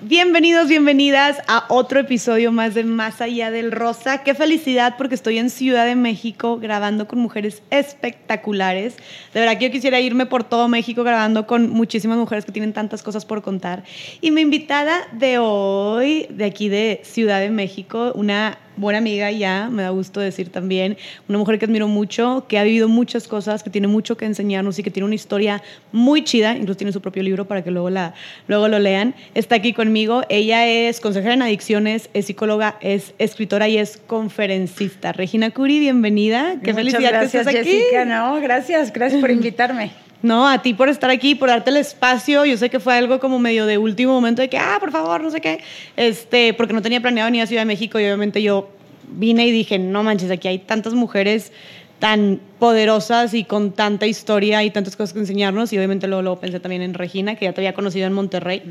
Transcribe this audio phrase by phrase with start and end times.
[0.00, 4.22] Bienvenidos, bienvenidas a otro episodio más de Más Allá del Rosa.
[4.22, 8.96] Qué felicidad porque estoy en Ciudad de México grabando con mujeres espectaculares.
[9.34, 12.72] De verdad que yo quisiera irme por todo México grabando con muchísimas mujeres que tienen
[12.72, 13.82] tantas cosas por contar.
[14.20, 19.68] Y mi invitada de hoy, de aquí de Ciudad de México, una buena amiga ya,
[19.70, 20.96] me da gusto decir también,
[21.28, 24.78] una mujer que admiro mucho, que ha vivido muchas cosas, que tiene mucho que enseñarnos
[24.78, 27.90] y que tiene una historia muy chida, incluso tiene su propio libro para que luego,
[27.90, 28.14] la,
[28.46, 29.14] luego lo lean.
[29.34, 35.12] Está aquí conmigo, ella es consejera en adicciones, es psicóloga, es escritora y es conferencista.
[35.12, 36.56] Regina Curi, bienvenida.
[36.62, 37.78] Qué felicidad gracias, que estés aquí.
[37.78, 40.07] Jessica, no, gracias, gracias por invitarme.
[40.22, 42.44] No, a ti por estar aquí, por darte el espacio.
[42.44, 45.22] Yo sé que fue algo como medio de último momento de que, ah, por favor,
[45.22, 45.60] no sé qué.
[45.96, 48.68] Este, porque no tenía planeado venir a Ciudad de México y obviamente yo
[49.10, 51.52] vine y dije, no manches, aquí hay tantas mujeres
[51.98, 55.72] tan poderosas y con tanta historia y tantas cosas que enseñarnos.
[55.72, 58.62] Y obviamente luego, luego pensé también en Regina, que ya te había conocido en Monterrey.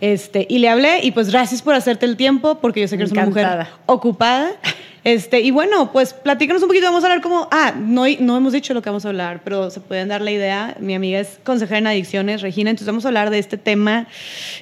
[0.00, 3.02] este, y le hablé y pues gracias por hacerte el tiempo, porque yo sé que
[3.02, 4.52] eres una mujer ocupada.
[5.04, 8.52] Este, y bueno, pues platícanos un poquito, vamos a hablar como, ah, no, no hemos
[8.52, 10.76] dicho lo que vamos a hablar, pero se pueden dar la idea.
[10.78, 14.06] Mi amiga es consejera en adicciones, Regina, entonces vamos a hablar de este tema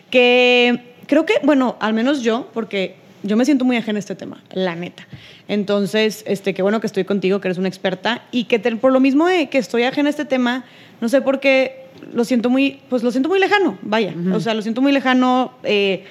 [0.08, 4.14] que creo que, bueno, al menos yo, porque yo me siento muy ajena a este
[4.14, 5.06] tema, la neta.
[5.46, 9.00] Entonces, este, qué bueno que estoy contigo, que eres una experta y que por lo
[9.00, 10.64] mismo de que estoy ajena a este tema,
[11.02, 14.14] no sé por qué lo siento muy, pues lo siento muy lejano, vaya.
[14.32, 15.52] O sea, lo siento muy lejano.
[15.64, 16.04] Eh,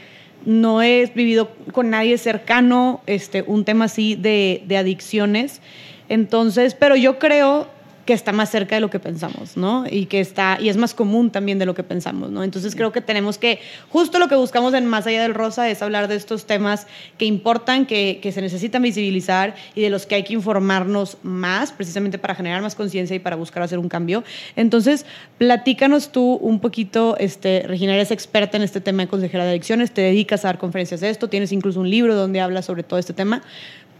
[0.45, 5.61] no he vivido con nadie cercano este, un tema así de, de adicciones.
[6.07, 7.67] Entonces, pero yo creo
[8.09, 9.85] que está más cerca de lo que pensamos, ¿no?
[9.87, 12.43] Y que está, y es más común también de lo que pensamos, ¿no?
[12.43, 13.59] Entonces creo que tenemos que,
[13.91, 16.87] justo lo que buscamos en Más Allá del Rosa es hablar de estos temas
[17.19, 21.71] que importan, que, que se necesitan visibilizar y de los que hay que informarnos más,
[21.71, 24.23] precisamente para generar más conciencia y para buscar hacer un cambio.
[24.55, 25.05] Entonces,
[25.37, 29.91] platícanos tú un poquito, este, Regina, eres experta en este tema de consejera de adicciones,
[29.91, 32.97] te dedicas a dar conferencias de esto, tienes incluso un libro donde hablas sobre todo
[32.97, 33.43] este tema.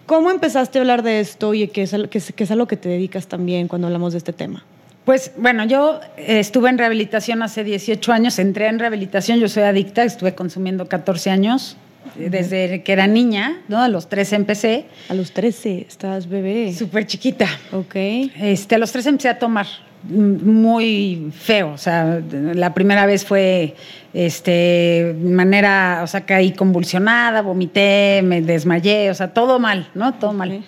[0.09, 2.89] ¿Cómo empezaste a hablar de esto y qué es, qué, es, a lo que te
[2.89, 4.65] dedicas también cuando hablamos de este tema?
[5.05, 10.03] Pues bueno, yo estuve en rehabilitación hace 18 años, entré en rehabilitación, yo soy adicta,
[10.03, 11.77] estuve consumiendo 14 años,
[12.15, 13.83] desde que era niña, ¿no?
[13.83, 14.85] A los 13 empecé.
[15.09, 16.73] A los 13, estás bebé.
[16.73, 17.47] Súper chiquita.
[17.71, 17.93] Ok.
[17.93, 19.67] Este, a los 13 empecé a tomar
[20.03, 21.71] muy feo.
[21.73, 23.75] O sea, la primera vez fue
[24.13, 30.13] este manera, o sea, caí convulsionada, vomité, me desmayé, o sea, todo mal, ¿no?
[30.13, 30.63] Todo mal.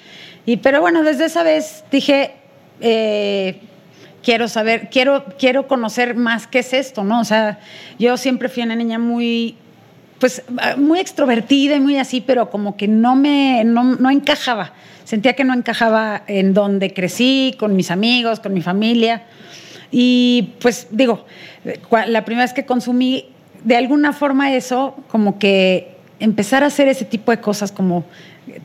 [0.46, 2.32] Y pero bueno, desde esa vez dije,
[2.82, 3.62] eh,
[4.24, 7.22] quiero saber, quiero, quiero conocer más qué es esto, ¿no?
[7.22, 7.60] O sea,
[8.00, 9.56] yo siempre fui una niña muy
[10.20, 10.44] pues
[10.78, 14.72] muy extrovertida y muy así, pero como que no me no encajaba
[15.12, 19.24] sentía que no encajaba en donde crecí, con mis amigos, con mi familia.
[19.92, 21.26] Y pues digo,
[22.08, 23.26] la primera vez que consumí,
[23.66, 28.06] de alguna forma eso, como que empezar a hacer ese tipo de cosas como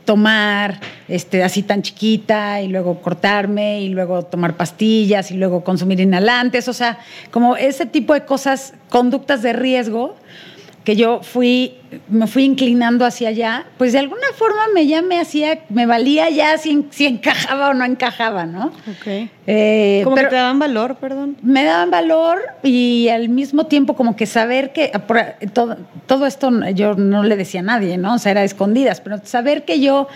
[0.05, 5.99] tomar este, así tan chiquita y luego cortarme y luego tomar pastillas y luego consumir
[5.99, 6.99] inhalantes, o sea,
[7.29, 10.15] como ese tipo de cosas, conductas de riesgo,
[10.87, 11.73] que yo fui,
[12.07, 16.29] me fui inclinando hacia allá, pues de alguna forma me ya me hacía, me valía
[16.29, 18.67] ya si, si encajaba o no encajaba, ¿no?
[18.67, 19.27] Ok.
[19.47, 21.35] Eh, como que te daban valor, perdón.
[21.41, 24.93] Me daban valor y al mismo tiempo como que saber que
[25.51, 25.75] todo,
[26.05, 28.13] todo esto yo no le decía a nadie, ¿no?
[28.13, 30.07] O sea, era escondidas, pero saber que yo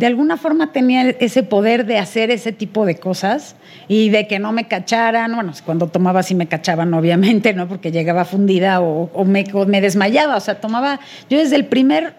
[0.00, 3.54] de alguna forma tenía ese poder de hacer ese tipo de cosas
[3.86, 5.34] y de que no me cacharan.
[5.34, 7.68] Bueno, cuando tomaba sí me cachaban, obviamente, ¿no?
[7.68, 10.38] Porque llegaba fundida o, me, me, desmayaba.
[10.38, 11.00] O sea, tomaba.
[11.28, 12.14] Yo desde el primer,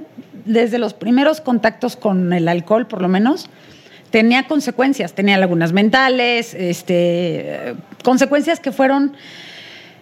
[0.46, 3.50] desde los primeros contactos con el alcohol, por lo menos,
[4.12, 5.14] tenía consecuencias.
[5.14, 9.14] Tenía lagunas mentales, este, consecuencias que fueron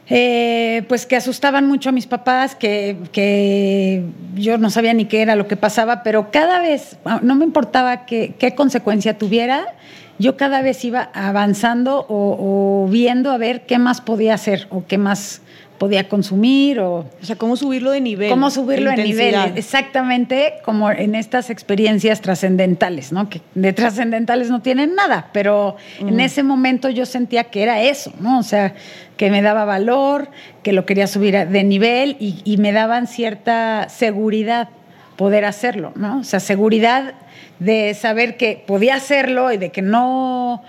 [0.10, 4.04] eh, pues que asustaban mucho a mis papás, que,
[4.36, 7.46] yo no sabía ni qué era lo que pasaba, pero cada vez, ah, no me
[7.46, 9.76] importaba qué, consecuencia tuviera,
[10.18, 14.98] yo cada vez iba avanzando o, viendo a ver qué más podía hacer o qué
[14.98, 15.42] más
[15.80, 16.98] podía consumir o...
[17.00, 18.30] O sea, cómo subirlo de nivel.
[18.30, 23.30] Cómo subirlo de, nivel, exactamente como en estas experiencias trascendentales, ¿no?
[23.30, 28.14] Que de trascendentales no tienen nada, pero en ese momento yo sentía que era eso,
[28.20, 28.40] ¿no?
[28.40, 28.76] O sea,
[29.18, 30.30] que me daba valor,
[30.64, 34.70] que lo quería subir de nivel y, me daban cierta seguridad
[35.16, 36.20] poder hacerlo, ¿no?
[36.20, 37.14] O sea, seguridad
[37.60, 40.64] de saber que podía hacerlo y de que no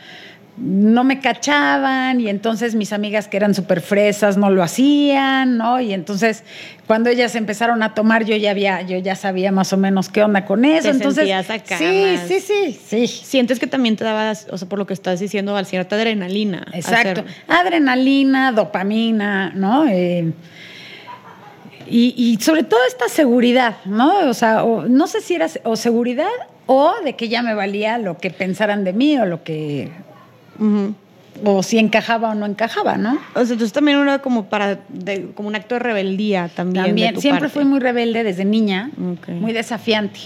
[0.63, 5.81] no me cachaban y entonces mis amigas que eran súper fresas no lo hacían, ¿no?
[5.81, 6.45] Y entonces
[6.87, 10.23] cuando ellas empezaron a tomar yo ya había, yo ya sabía más o menos qué
[10.23, 10.91] onda con eso.
[10.91, 13.07] entonces, acá sí, sí, sí, sí.
[13.07, 16.67] Sientes que también te daba, o sea, por lo que estás diciendo, cierta adrenalina.
[16.73, 17.25] Exacto.
[17.49, 19.87] Adrenalina, dopamina, ¿no?
[19.89, 20.33] Eh,
[21.93, 24.29] Y, y sobre todo esta seguridad, ¿no?
[24.29, 26.29] O sea, o- no sé si era o seguridad
[26.67, 29.91] o de que ya me valía lo que pensaran de mí o lo que
[31.45, 33.13] O si encajaba o no encajaba, ¿no?
[33.35, 36.83] O sea, entonces también era como para, de- como un acto de rebeldía también.
[36.85, 37.55] de También, tu siempre parte.
[37.55, 38.91] fui muy rebelde desde niña,
[39.29, 40.21] muy desafiante.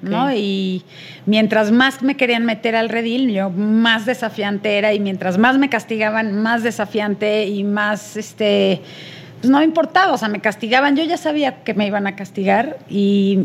[0.00, 0.32] ¿no?
[0.34, 0.82] Y
[1.26, 5.68] mientras más me querían meter al redil, yo más desafiante era y mientras más me
[5.68, 8.80] castigaban, más desafiante y más, este,
[9.42, 12.16] pues no me importaba, o sea, me castigaban, yo ya sabía que me iban a
[12.16, 13.40] castigar y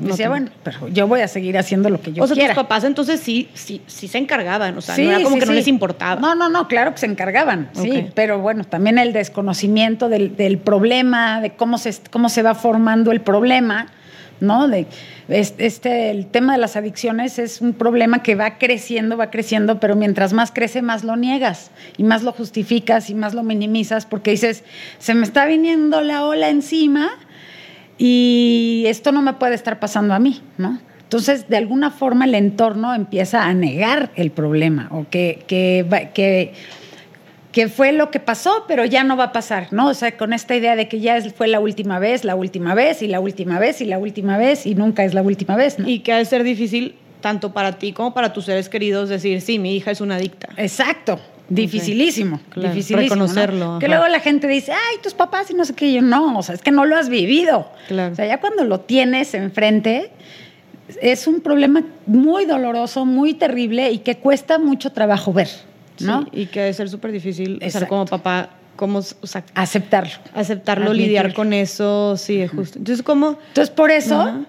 [0.00, 2.54] No decía, bueno, pero yo voy a seguir haciendo lo que yo o sea, quiera.
[2.54, 5.40] tus papás entonces sí, sí, sí se encargaban, o sea, Sí, no era como sí,
[5.40, 6.20] que no les importaba.
[6.20, 10.58] No, no, no, claro que se encargaban, sí, pero bueno, también el desconocimiento del, del
[10.58, 13.88] problema, de cómo se, cómo se va formando el problema,
[14.40, 14.68] ¿no?
[14.68, 14.86] De,
[15.28, 19.78] es- este, el tema de las adicciones es un problema que va creciendo, va creciendo,
[19.80, 24.06] pero mientras más crece, más lo niegas y más lo justificas y más lo minimizas
[24.06, 24.64] porque dices,
[24.98, 27.10] se me está viniendo la ola encima
[28.02, 30.80] y esto no me puede estar pasando a mí, ¿no?
[31.02, 36.54] Entonces, de alguna forma, el entorno empieza a negar el problema o que, que, que,
[37.52, 39.88] que fue lo que pasó, pero ya no va a pasar, ¿no?
[39.88, 43.02] O sea, con esta idea de que ya fue la última vez, la última vez
[43.02, 45.86] y la última vez y la última vez y nunca es la última vez, ¿no?
[45.86, 49.42] Y que ha de ser difícil tanto para ti como para tus seres queridos decir,
[49.42, 50.48] sí, mi hija es una adicta.
[50.56, 51.20] Exacto.
[51.50, 52.96] Dificilísimo, Claro, dificilísimo.
[52.96, 53.26] ¿no?
[53.26, 55.86] reconocerlo, Que luego la gente dice, ay, tus papás y no sé qué.
[55.88, 57.68] Y yo, no, o sea, es que no lo has vivido.
[57.88, 58.12] Claro.
[58.12, 60.10] O sea, ya cuando lo tienes enfrente,
[61.02, 65.48] es un problema muy doloroso, muy terrible y que cuesta mucho trabajo ver,
[66.00, 66.22] ¿no?
[66.22, 67.88] Sí, y que ha de ser súper difícil, o sea, Exacto.
[67.88, 70.12] como papá, cómo, o sea, Aceptarlo.
[70.34, 71.06] aceptarlo, Admitirlo.
[71.06, 72.78] lidiar con eso, sí, justo.
[72.78, 73.38] Entonces, ¿cómo?
[73.48, 74.40] Entonces, por eso, Ajá.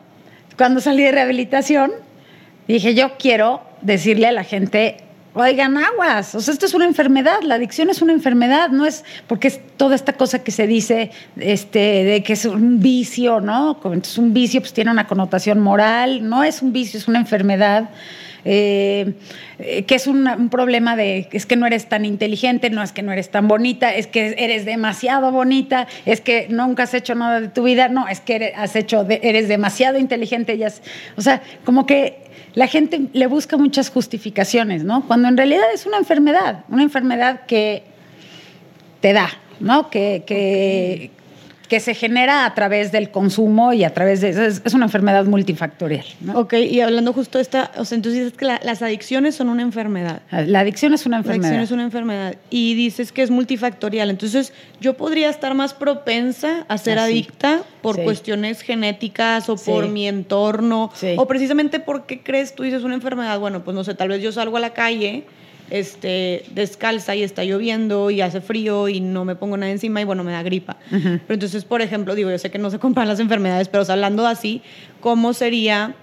[0.57, 1.91] cuando salí de rehabilitación,
[2.67, 4.97] dije, yo quiero decirle a la gente,
[5.33, 9.03] oigan, aguas, o sea, esto es una enfermedad, la adicción es una enfermedad, no es
[9.27, 13.79] porque es toda esta cosa que se dice este, de que es un vicio, ¿no?
[13.83, 17.89] Entonces, un vicio pues tiene una connotación moral, no es un vicio, es una enfermedad.
[18.43, 19.13] eh,
[19.59, 22.91] eh, que es un, un problema de es que no eres tan inteligente, no es
[22.91, 27.13] que no eres tan bonita, es que eres demasiado bonita, es que nunca has hecho
[27.13, 30.71] nada de tu vida, no, es que eres, has hecho eres demasiado inteligente, ya
[31.17, 32.20] o sea, como que
[32.53, 35.07] la gente le busca muchas justificaciones, ¿no?
[35.07, 37.83] Cuando en realidad es una enfermedad, una enfermedad que
[38.99, 39.29] te da,
[39.59, 39.89] ¿no?
[39.89, 41.11] Que, que,
[41.71, 44.27] que se genera a través del consumo y a través de...
[44.31, 46.37] Es, es una enfermedad multifactorial, ¿no?
[46.37, 49.47] Ok, y hablando justo de esta, o sea, entonces dices que la- las adicciones son
[49.47, 50.21] una enfermedad.
[50.31, 51.45] La adicción es una La enfermedad.
[51.51, 52.35] adicción es una enfermedad.
[52.49, 54.09] Y dices que es multifactorial.
[54.09, 54.51] Entonces,
[54.81, 58.01] yo podría estar más propensa a ser Ah, adicta por Sí.
[58.03, 59.71] cuestiones genéticas o Sí.
[59.71, 60.91] por mi entorno.
[60.93, 61.13] Sí.
[61.17, 63.39] O precisamente porque crees tú dices una enfermedad.
[63.39, 65.23] Bueno, pues no sé, tal vez yo salgo a la calle
[65.71, 70.03] este, descalza y está lloviendo y hace frío y no me pongo nada encima y
[70.03, 70.77] bueno, me da gripa.
[70.91, 71.19] Ujú.
[71.25, 73.85] Pero entonces, por ejemplo, digo, yo sé que no se comparan las enfermedades, pero o
[73.85, 74.61] sea, hablando así,
[74.99, 75.95] ¿cómo sería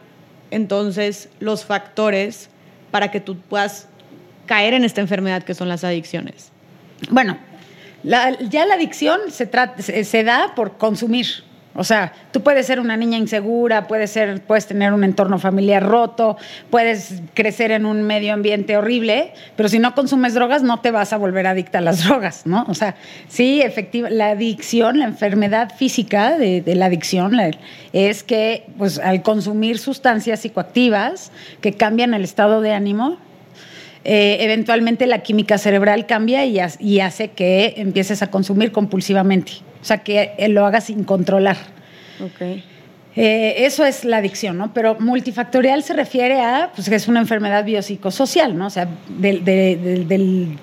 [0.51, 2.51] entonces los factores
[2.91, 3.89] para que tú puedas
[4.47, 6.51] caer en esta enfermedad que son las adicciones?
[7.11, 7.39] Bueno,
[8.03, 11.27] la- ya la adicción se, trata, se, se da por consumir.
[11.79, 15.87] O sea, tú puedes ser una niña insegura, puedes, ser, puedes tener un entorno familiar
[15.87, 16.37] roto,
[16.71, 21.13] puedes crecer en un medio ambiente horrible, pero si no consumes drogas no te vas
[21.13, 22.67] a volver adicta a las drogas, ¿no?
[22.69, 22.97] O sea,
[23.29, 27.39] sí, efectiva, la adicción, la enfermedad física de, la adicción
[27.93, 31.31] es que pues, al consumir sustancias psicoactivas
[31.61, 33.19] que cambian el estado de ánimo,
[34.05, 39.68] eh, eventualmente la química cerebral cambia y hace que empieces a consumir compulsivamente.
[39.81, 41.57] O sea, que lo hagas sin controlar.
[42.21, 42.61] Ok.
[43.17, 44.73] Eh, eso es la adicción, ¿no?
[44.73, 48.67] Pero multifactorial se refiere a, pues, que es una enfermedad biopsicosocial, ¿no?
[48.67, 50.59] O sea, del, de- del- del-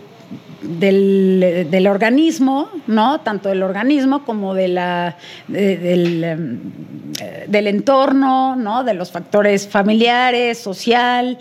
[0.62, 3.22] del- del organismo, ¿no?
[3.22, 6.60] Tanto del organismo como de la, de- del, em,
[7.22, 8.84] eh, del entorno, ¿no?
[8.84, 11.38] De los factores familiares, social,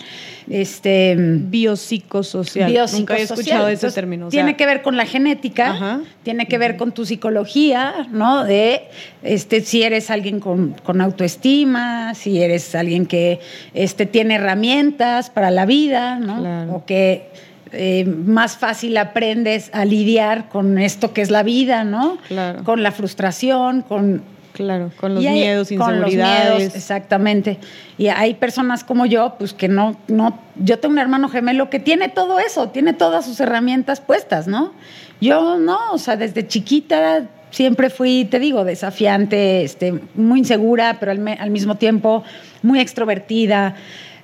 [0.50, 2.66] este Biopsicosocial.
[2.68, 3.38] Nunca había biopsicosocial.
[3.38, 4.26] escuchado ese Entonces, término.
[4.26, 6.00] o sea, tiene que ver con la genética, Ajá.
[6.22, 8.44] tiene que ver con tu psicología, ¿no?
[8.44, 8.82] De
[9.22, 13.40] este, si eres alguien con, con autoestima, si eres alguien que
[13.72, 16.40] este, tiene herramientas para la vida, ¿no?
[16.40, 16.74] Claro.
[16.74, 17.30] O que
[17.74, 22.18] eh, más fácil aprendes a lidiar con esto que es la vida, ¿no?
[22.28, 22.64] Claro.
[22.64, 26.56] Con la frustración, con Claro, con los hay- miedos, con los inseguridades.
[26.58, 27.58] miedos, exactamente.
[27.98, 31.80] Y hay personas como yo, pues que no, no, yo tengo un hermano gemelo que
[31.80, 34.72] tiene todo eso, tiene todas sus herramientas puestas, ¿no?
[35.20, 41.10] Yo no, o sea, desde chiquita siempre fui, te digo, desafiante, este, muy insegura, pero
[41.10, 42.22] al, me- al mismo tiempo
[42.62, 43.74] muy extrovertida,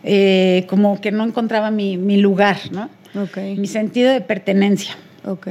[0.05, 2.89] eh, como que no encontraba mi, mi lugar, ¿no?
[3.35, 4.97] Mi sentido de pertenencia.
[5.25, 5.49] ok.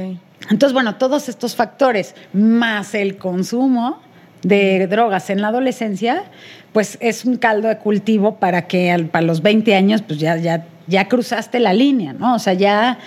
[0.48, 4.00] Entonces, bueno, todos estos factores, más el consumo,
[4.42, 6.24] de drogas en la adolescencia,
[6.72, 10.36] pues es un caldo de cultivo para que al, para los 20 años pues ya,
[10.36, 12.34] ya, ya cruzaste la línea, ¿no?
[12.34, 12.98] O sea, ya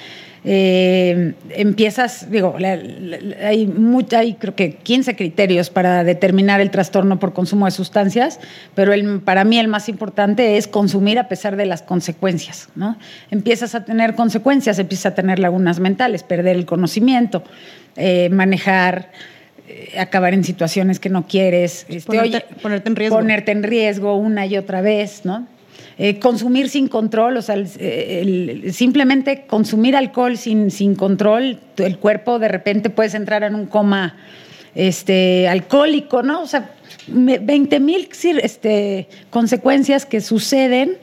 [0.46, 3.74] eh, empiezas, digo, hay,
[4.12, 8.40] hay creo que 15 criterios para determinar el trastorno por consumo de sustancias,
[8.76, 12.98] pero el, para mí el más importante es consumir a pesar de las consecuencias, ¿no?
[13.32, 17.44] Empiezas a tener consecuencias, empiezas a tener lagunas mentales, perder el conocimiento,
[17.96, 19.12] eh, manejar
[19.66, 22.20] eh, acabar en situaciones que no quieres, este,
[22.62, 23.16] ponerte, en riesgo.
[23.16, 25.48] Ponerte en riesgo una y otra vez, ¿no?
[25.98, 27.64] Eh, consumir sin control, o sea,
[28.72, 34.16] simplemente consumir alcohol sin, sin control, el cuerpo de repente puedes entrar en un coma
[34.74, 36.42] este, alcohólico, ¿no?
[36.42, 36.72] O sea,
[37.08, 38.10] 20 mil
[38.42, 40.98] este, consecuencias que suceden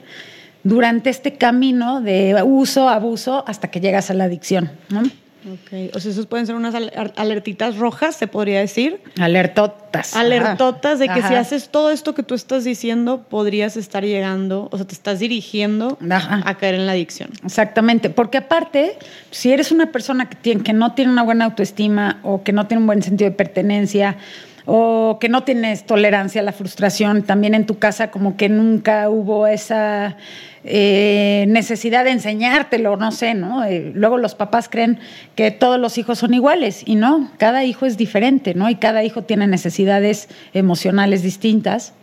[0.63, 5.03] durante este camino de uso, abuso, hasta que llegas a la adicción, ¿no?
[5.45, 6.75] Ok, o sea, esos pueden ser unas
[7.15, 9.01] alertitas rojas, se podría decir.
[9.19, 10.15] Alertotas.
[10.15, 14.77] Alertotas de que si haces todo esto que tú estás diciendo, podrías estar llegando, o
[14.77, 17.29] sea, te estás dirigiendo a caer en la adicción.
[17.43, 18.97] Exactamente, porque aparte,
[19.31, 22.67] si eres una persona que, tiene, que no tiene una buena autoestima o que no
[22.67, 24.17] tiene un buen sentido de pertenencia,
[24.65, 29.09] o que no tienes tolerancia a la frustración, también en tu casa como que nunca
[29.09, 30.17] hubo esa
[30.63, 33.63] eh, necesidad de enseñártelo, no sé, ¿no?
[33.63, 34.99] Eh, luego los papás creen
[35.35, 38.69] que todos los hijos son iguales y no, cada hijo es diferente, ¿no?
[38.69, 41.93] Y cada hijo tiene necesidades emocionales distintas.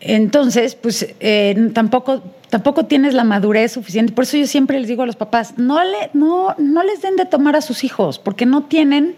[0.00, 4.12] Entonces, pues eh, tampoco, tampoco tienes la madurez suficiente.
[4.12, 7.16] Por eso yo siempre les digo a los papás, no, le, no, no les den
[7.16, 9.16] de tomar a sus hijos, porque no tienen,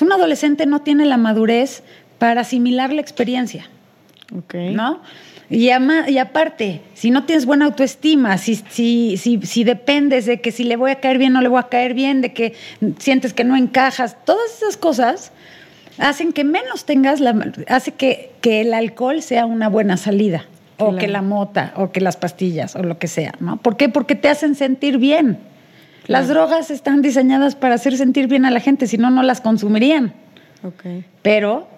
[0.00, 1.82] un adolescente no tiene la madurez
[2.18, 3.68] para asimilar la experiencia.
[4.34, 4.74] Okay.
[4.74, 5.00] ¿No?
[5.50, 10.52] Y, y aparte, si no tienes buena autoestima, si, si, si, si, dependes de que
[10.52, 12.54] si le voy a caer bien o no le voy a caer bien, de que
[12.98, 15.32] sientes que no encajas, todas esas cosas
[15.96, 20.44] hacen que menos tengas, la, hace que, que el alcohol sea una buena salida,
[20.76, 23.56] o que la mota, o que las pastillas, o lo que sea, ¿no?
[23.56, 23.88] ¿Por qué?
[23.88, 25.38] Porque te hacen sentir bien.
[26.08, 29.40] Las drogas están diseñadas para hacer sentir bien a la gente, si no, no las
[29.40, 30.14] consumirían.
[30.62, 31.04] Okay.
[31.22, 31.68] Pero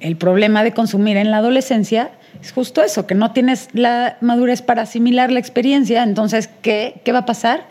[0.00, 4.62] el problema de consumir en la adolescencia es justo eso, que no tienes la madurez
[4.62, 7.66] para asimilar la experiencia, entonces, ¿qué, qué va a pasar?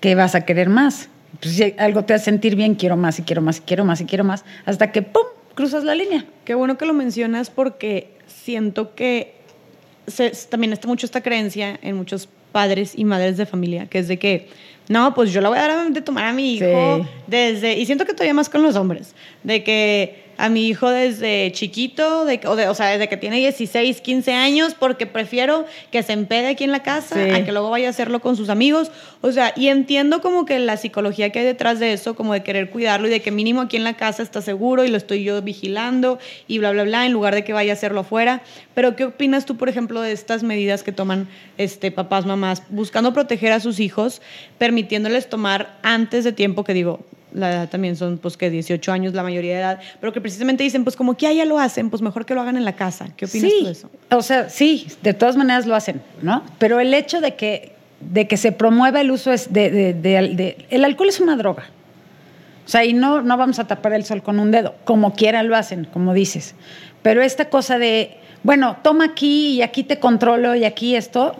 [0.00, 1.08] Que vas a querer más.
[1.40, 4.00] Pues si algo te hace sentir bien, quiero más y quiero más y quiero más
[4.00, 5.24] y quiero más, hasta que ¡pum!
[5.54, 6.24] cruzas la línea.
[6.44, 9.34] Qué bueno que lo mencionas porque siento que
[10.50, 14.18] también está mucho esta creencia en muchos padres y madres de familia, que es de
[14.18, 14.48] que,
[14.88, 18.04] no, pues yo la voy a dar de tomar a mi hijo desde, y siento
[18.04, 22.52] que todavía más con los hombres, de que a mi hijo desde chiquito, de, o,
[22.70, 26.72] o, sea, desde que tiene 16, 15 años, porque prefiero que se empede aquí en
[26.72, 28.90] la casa a que luego vaya a hacerlo con sus amigos.
[29.20, 32.42] O sea, y entiendo como que la psicología que hay detrás de eso, como de
[32.42, 35.24] querer cuidarlo y de que mínimo aquí en la casa está seguro y lo estoy
[35.24, 38.42] yo vigilando y bla, bla, bla, en lugar de que vaya a hacerlo afuera.
[38.74, 43.12] Pero, ¿qué opinas tú, por ejemplo, de estas medidas que toman este, papás, mamás, buscando
[43.12, 44.20] proteger a sus hijos,
[44.58, 47.00] permitiéndoles tomar antes de tiempo, que digo,
[47.34, 50.62] la edad también son pues que 18 años la mayoría de edad, pero que precisamente
[50.62, 53.08] dicen pues como que ya lo hacen, pues mejor que lo hagan en la casa.
[53.16, 53.90] ¿Qué opinas sí, tú de eso?
[54.10, 56.42] O sea, sí, de todas maneras lo hacen, ¿no?
[56.58, 60.84] Pero el hecho de que, de que se promueva el uso es de, de, el
[60.84, 61.64] alcohol es una droga.
[62.64, 65.42] O sea, y no, no vamos a tapar el sol con un dedo, como quiera
[65.42, 66.54] lo hacen, como dices.
[67.02, 71.36] Pero esta cosa de, bueno, toma aquí y aquí te controlo y aquí esto,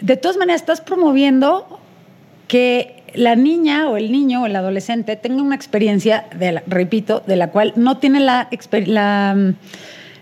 [0.00, 1.80] de todas maneras estás promoviendo
[2.48, 7.36] que la niña o el niño o el adolescente tenga una experiencia, de repito, de
[7.36, 8.48] la cual no tiene la,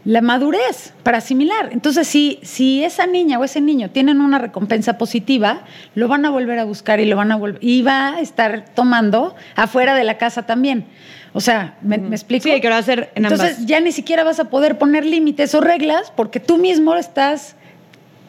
[0.05, 1.71] la, madurez para asimilar.
[1.73, 6.31] Entonces, si, si esa niña o ese niño tienen una recompensa positiva, lo van a
[6.31, 10.05] volver a buscar y lo van a volver, y va a estar tomando afuera de
[10.05, 10.87] la casa también.
[11.33, 12.49] O sea, ¿me, explico?
[12.49, 15.55] Sí, que va a hacer en Entonces, ya ni siquiera vas a poder poner límites
[15.55, 17.55] o reglas porque tú mismo estás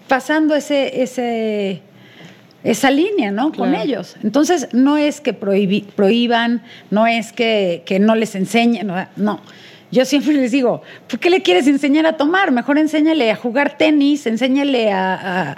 [0.08, 1.82] pasando ese, ese
[2.64, 3.52] esa línea, ¿no?
[3.52, 4.16] Con ellos.
[4.24, 9.42] Entonces, no es que prohíban, no es que, no les enseñen, no.
[9.92, 12.52] Yo siempre les digo, ¿por qué le quieres enseñar a tomar?
[12.52, 15.58] Mejor enséñale a jugar tenis, enséñale a,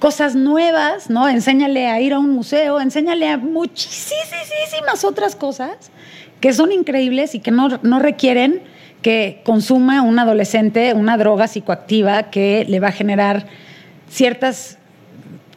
[0.00, 1.28] cosas nuevas, ¿no?
[1.28, 5.92] Enséñale a ir a un museo, enséñale a muchísimas otras cosas
[6.40, 8.62] que son increíbles y que no, no requieren
[9.02, 13.46] que consuma un adolescente una droga psicoactiva que le va a generar
[14.10, 14.79] ciertas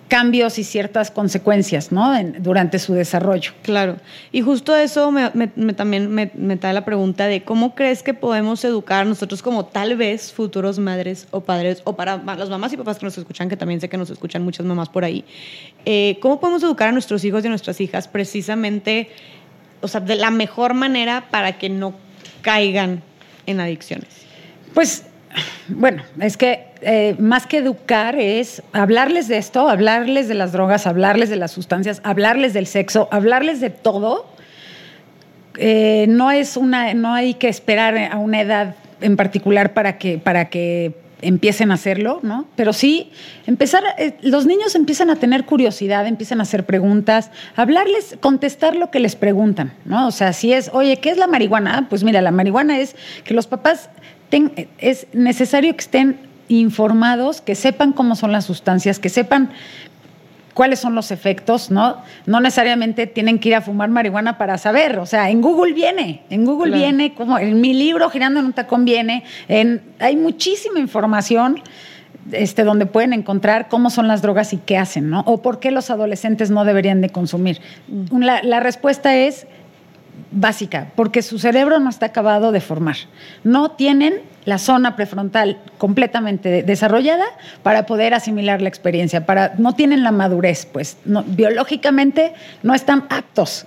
[0.07, 2.13] cambios y ciertas consecuencias ¿no?
[2.39, 3.51] durante su desarrollo.
[3.63, 3.97] Claro.
[4.31, 5.29] Y justo eso me,
[5.73, 9.97] también me, me, trae la pregunta de cómo crees que podemos educar nosotros como tal
[9.97, 13.57] vez futuros madres o padres, o para las mamás y papás que nos escuchan, que
[13.57, 15.25] también sé que nos escuchan muchas mamás por ahí,
[15.85, 19.09] eh, ¿cómo podemos educar a nuestros hijos y a nuestras hijas precisamente,
[19.81, 21.93] o sea, de la mejor manera para que no
[22.41, 23.01] caigan
[23.45, 24.09] en adicciones?
[24.73, 25.05] Pues,
[25.67, 30.87] bueno, es que eh, más que educar es hablarles de esto, hablarles de las drogas,
[30.87, 34.27] hablarles de las sustancias, hablarles del sexo, hablarles de todo.
[35.57, 40.17] Eh, no es una, no hay que esperar a una edad en particular para que,
[40.17, 42.45] para que empiecen a hacerlo, ¿no?
[42.55, 43.11] Pero sí,
[43.47, 48.91] empezar, eh, los niños empiezan a tener curiosidad, empiezan a hacer preguntas, hablarles, contestar lo
[48.91, 50.07] que les preguntan, ¿no?
[50.07, 51.87] O sea, si es, oye, ¿qué es la marihuana?
[51.89, 53.89] Pues mira, la marihuana es que los papás,
[54.79, 59.51] es necesario que estén informados, que sepan cómo son las sustancias, que sepan
[60.53, 61.97] cuáles son los efectos, ¿no?
[62.25, 66.21] No necesariamente tienen que ir a fumar marihuana para saber, o sea, en Google viene,
[66.29, 70.79] en Google viene, como en mi libro Girando en un tacón viene, en, hay muchísima
[70.79, 71.61] información
[72.31, 75.21] este, donde pueden encontrar cómo son las drogas y qué hacen, ¿no?
[75.21, 77.59] O por qué los adolescentes no deberían de consumir.
[77.87, 78.21] Mm.
[78.21, 79.47] La, la respuesta es
[80.31, 82.95] básica, porque su cerebro no está acabado de formar.
[83.43, 87.25] No tienen la zona prefrontal completamente desarrollada
[87.61, 93.65] para poder asimilar la experiencia, para, no tienen la madurez, pues biológicamente no están aptos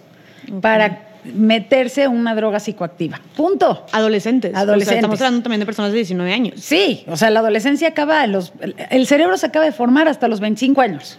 [0.60, 3.20] para meterse una droga psicoactiva.
[3.36, 3.86] Punto.
[3.92, 4.54] Adolescentes.
[4.54, 4.98] Adolescentes.
[4.98, 6.54] estamos hablando también de personas de 19 años.
[6.60, 8.52] Sí, o sea, la adolescencia acaba, los,
[8.90, 11.18] el cerebro se acaba de formar hasta los 25 años.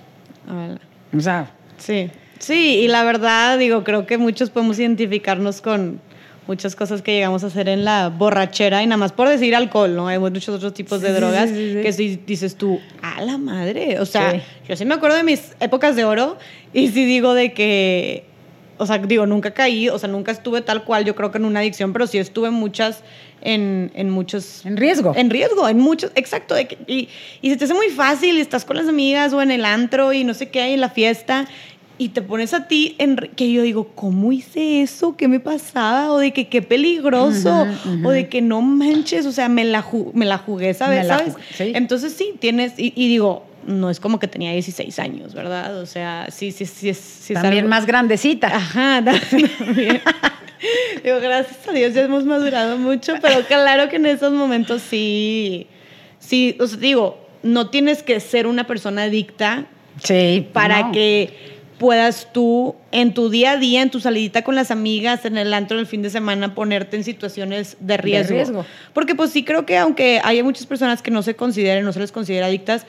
[1.16, 1.52] O sea.
[1.78, 2.10] Sí.
[2.40, 6.00] Sí, y la verdad, digo, creo que muchos podemos identificarnos con
[6.48, 9.96] muchas cosas que llegamos a hacer en la borrachera y nada más por decir alcohol,
[9.96, 10.08] ¿no?
[10.08, 14.42] Hay muchos otros tipos de drogas que si dices tú, a la madre, o sea,
[14.68, 16.38] yo sí me acuerdo de mis épocas de oro
[16.74, 18.26] y sí digo de que,
[18.78, 21.46] o sea, digo, nunca caí, o sea, nunca estuve tal cual, yo creo que en
[21.46, 23.04] una adicción, pero sí estuve muchas,
[23.42, 24.66] en, en muchos...
[24.66, 25.14] En riesgo.
[25.16, 26.56] En riesgo, en muchos, exacto.
[26.60, 27.10] y,
[27.42, 30.24] y se te hace muy fácil, estás con las amigas o en el antro y
[30.24, 31.48] no sé qué hay en la fiesta
[31.98, 35.16] y te pones a ti en que yo digo, ¿cómo hice eso?
[35.18, 36.12] ¿Qué me pasaba?
[36.12, 37.66] O de que qué peligroso,
[38.04, 41.08] o de que no manches, o sea, me la, me la jugué, ¿sabes?
[41.08, 41.36] ¿sabes?
[41.60, 45.80] Entonces sí, tienes, y, digo, no es como que tenía 16 años, ¿verdad?
[45.80, 46.94] O sea, sí, sí, sí.
[46.94, 48.48] sí también más grandecita.
[48.48, 50.02] Ajá, también.
[51.04, 55.68] digo, gracias a Dios ya hemos madurado mucho, pero claro que en esos momentos sí,
[56.20, 59.66] sí, o sea, digo, no tienes que ser una persona adicta
[60.04, 64.72] sí, para que puedas tú en tu día a día, en tu salidita con las
[64.72, 68.34] amigas, en el antro del fin de semana, ponerte en situaciones de riesgo.
[68.34, 68.66] De riesgo.
[68.94, 72.00] Porque pues sí creo que aunque haya muchas personas que no se consideren, no se
[72.00, 72.86] les considera adictas,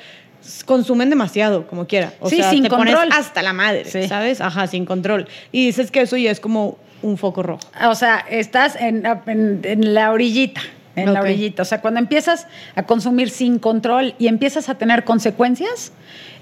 [0.64, 2.12] consumen demasiado, como quiera.
[2.20, 2.94] O sea, sin te control.
[2.94, 4.40] pones hasta la madre, ¿sabes?
[4.40, 5.28] Ajá, sin control.
[5.52, 7.60] Y dices que eso ya es como un foco rojo.
[7.86, 10.62] O sea, estás en, en la orillita
[11.02, 11.62] en la orillita.
[11.62, 15.92] O sea, cuando empiezas a consumir sin control y empiezas a tener consecuencias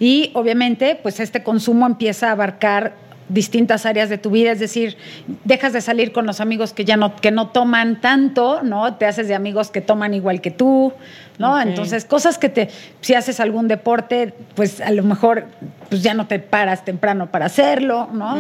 [0.01, 2.95] y obviamente pues este consumo empieza a abarcar
[3.29, 4.97] distintas áreas de tu vida, es decir,
[5.45, 8.95] dejas de salir con los amigos que ya no, que no toman tanto, ¿no?
[8.95, 10.93] Te haces de amigos que toman igual que tú,
[11.39, 11.61] ¿no?
[11.61, 12.69] Entonces, cosas que te,
[13.01, 15.47] si haces algún deporte, pues a lo mejor
[15.89, 18.37] pues ya no te paras temprano para hacerlo, ¿no?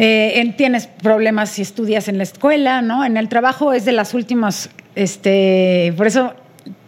[0.00, 3.04] Eh, tienes problemas si estudias en la escuela, ¿no?
[3.04, 6.34] En el trabajo es de las últimas, este, por eso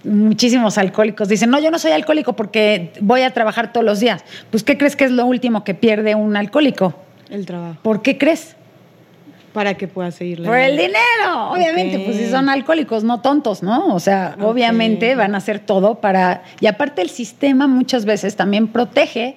[0.03, 4.25] muchísimos alcohólicos dicen, no, yo no soy alcohólico porque voy a trabajar todos los días.
[4.51, 6.95] Pues, ¿qué crees que es lo último que pierde un alcohólico?
[7.29, 7.79] El trabajo.
[7.83, 8.57] ¿Por qué crees?
[9.53, 10.49] Para que pueda seguirle.
[10.49, 13.95] Por el dinero, obviamente, pues si son alcohólicos, no tontos, ¿no?
[13.95, 16.43] O sea, obviamente van a hacer todo para...
[16.61, 19.37] Y aparte el sistema muchas veces también protege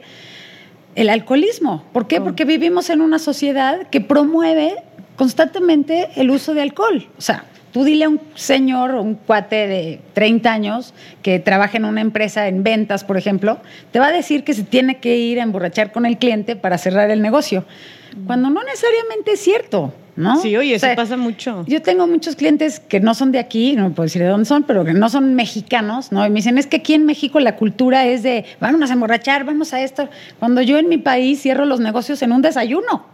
[0.96, 1.84] el alcoholismo.
[1.94, 2.20] ¿Por qué?
[2.20, 2.24] Oh.
[2.24, 4.76] Porque vivimos en una sociedad que promueve
[5.16, 7.08] constantemente el uso de alcohol.
[7.18, 11.78] O sea, tú dile a un señor o un cuate de 30 años que trabaja
[11.78, 13.58] en una empresa en ventas, por ejemplo,
[13.92, 16.78] te va a decir que se tiene que ir a emborrachar con el cliente para
[16.78, 17.66] cerrar el negocio.
[18.28, 19.92] Cuando no necesariamente es cierto.
[20.16, 20.40] ¿no?
[20.40, 21.66] Sí, oye, eso pasa mucho.
[21.68, 24.62] Yo tengo muchos clientes que no son de aquí, no puedo decir de dónde son,
[24.64, 26.24] pero que no son mexicanos, ¿no?
[26.24, 29.44] Y me dicen, es que aquí en México la cultura es de, vamos a emborrachar,
[29.44, 30.10] vamos a esto.
[30.38, 33.08] Cuando yo en mi país cierro los negocios en un desayuno.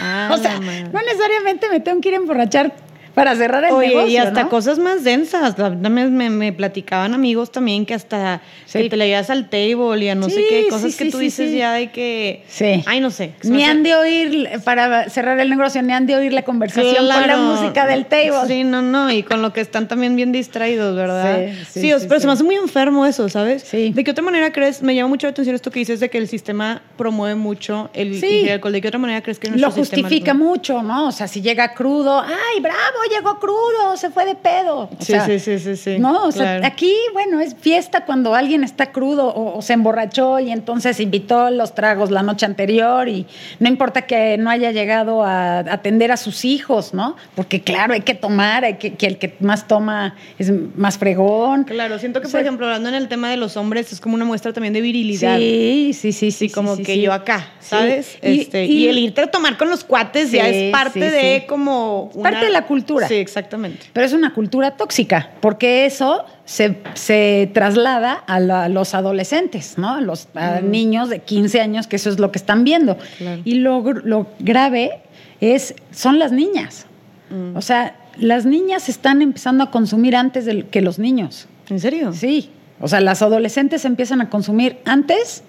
[0.00, 2.72] Ah, o sea, no necesariamente me tengo que ir a emborrachar
[3.14, 5.56] para cerrar el Oye, y hasta cosas más densas.
[5.58, 10.28] Me, me, platicaban amigos también que hasta que te leías al table y a no
[10.28, 12.44] sé qué, cosas que tú dices ya de que.
[12.48, 12.82] Sí.
[12.86, 13.32] Ay, no sé.
[13.44, 17.26] Ni han de oír, para cerrar el negocio, ni han de oír la conversación con
[17.26, 18.48] la música del table.
[18.48, 19.10] Sí, no, no.
[19.12, 21.48] Y con lo que están también bien distraídos, ¿verdad?
[21.70, 22.06] Sí, sí.
[22.08, 23.62] pero se me hace muy enfermo eso, ¿sabes?
[23.62, 23.92] Sí.
[23.94, 24.82] ¿De qué otra manera crees?
[24.82, 28.20] Me llama mucho la atención esto que dices de que el sistema promueve mucho el,
[28.50, 28.72] alcohol.
[28.72, 31.08] ¿De qué otra manera crees que Lo justifica mucho, ¿no?
[31.08, 33.03] O sea, si llega crudo, ¡ay, bravo!
[33.10, 34.80] Llegó crudo, se fue de pedo.
[34.82, 38.34] O Sí, sea, sí, sí, sí, sí, No, o sea, aquí, bueno, es fiesta cuando
[38.34, 43.08] alguien está crudo o, o se emborrachó y entonces invitó los tragos la noche anterior
[43.08, 43.26] y
[43.60, 47.16] no importa que no haya llegado a atender a sus hijos, ¿no?
[47.34, 51.64] Porque claro, hay que tomar, hay que, que el que más toma es más fregón.
[51.64, 54.14] Claro, siento que, O por ejemplo, hablando en el tema de los hombres, es como
[54.14, 55.38] una muestra también de virilidad.
[55.38, 56.48] Sí, sí, sí, sí.
[56.50, 57.48] Como que yo acá.
[57.60, 58.18] ¿sabes?
[58.22, 61.46] Y- este, y- y, el irte a tomar con los cuates ya es parte de
[61.48, 62.10] como...
[62.14, 62.93] Es parte de la cultura.
[63.08, 63.86] Sí, exactamente.
[63.92, 69.78] Pero es una cultura tóxica, porque eso se, se traslada a, la- a los adolescentes,
[69.78, 69.94] ¿no?
[69.94, 72.96] A los a niños de 15 años, que eso es lo que están viendo.
[73.18, 73.42] Claro.
[73.44, 75.00] Y lo, lo grave
[75.40, 76.86] es, son las niñas.
[77.30, 77.56] Mm.
[77.56, 81.48] O sea, las niñas están empezando a consumir antes que los niños.
[81.68, 82.12] ¿En serio?
[82.12, 82.50] Sí.
[82.80, 85.42] O sea, las adolescentes empiezan a consumir antes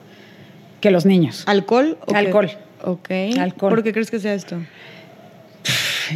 [0.81, 1.43] que los niños.
[1.47, 1.97] ¿Alcohol?
[2.01, 2.17] o qué?
[2.17, 2.51] Alcohol.
[2.83, 3.09] Ok.
[3.39, 3.69] Alcohol.
[3.71, 4.57] ¿Por qué crees que sea esto?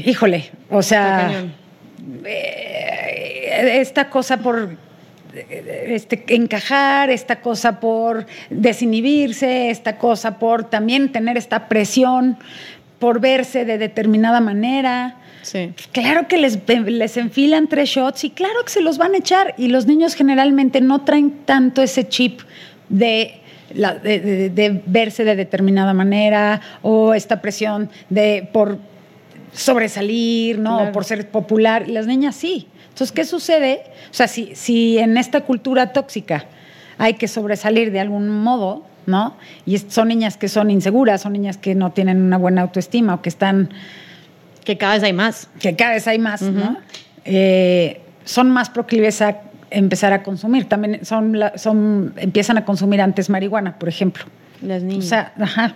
[0.06, 1.46] Híjole, o sea...
[2.26, 4.78] eh, esta cosa por
[5.88, 12.38] este, encajar, esta cosa por desinhibirse, esta cosa por también tener esta presión
[13.00, 15.16] por verse de determinada manera.
[15.42, 15.72] Sí.
[15.92, 19.54] Claro que les, les enfilan tres shots y claro que se los van a echar.
[19.58, 22.42] Y los niños generalmente no traen tanto ese chip
[22.90, 23.40] de,
[23.74, 28.80] la- de, de- de verse de determinada manera o esta presión de por
[29.54, 30.78] sobresalir, ¿no?
[30.78, 30.92] Claro.
[30.92, 31.88] Por ser popular.
[31.88, 32.68] Las niñas sí.
[32.90, 33.82] Entonces, ¿qué sucede?
[34.12, 36.46] O sea, si, si en esta cultura tóxica
[36.98, 39.36] hay que sobresalir de algún modo, ¿no?
[39.66, 43.22] Y son niñas que son inseguras, son niñas que no tienen una buena autoestima o
[43.22, 43.70] que están
[44.66, 45.48] Que cada vez hay más.
[45.60, 46.42] que cada vez hay más.
[46.42, 46.78] ¿no?
[47.26, 50.66] Eh, son más proclives a empezar a consumir.
[50.66, 54.26] También son, la- son empiezan a consumir antes marihuana, por ejemplo.
[54.62, 55.06] Las niñas.
[55.06, 55.76] O sea, ajá.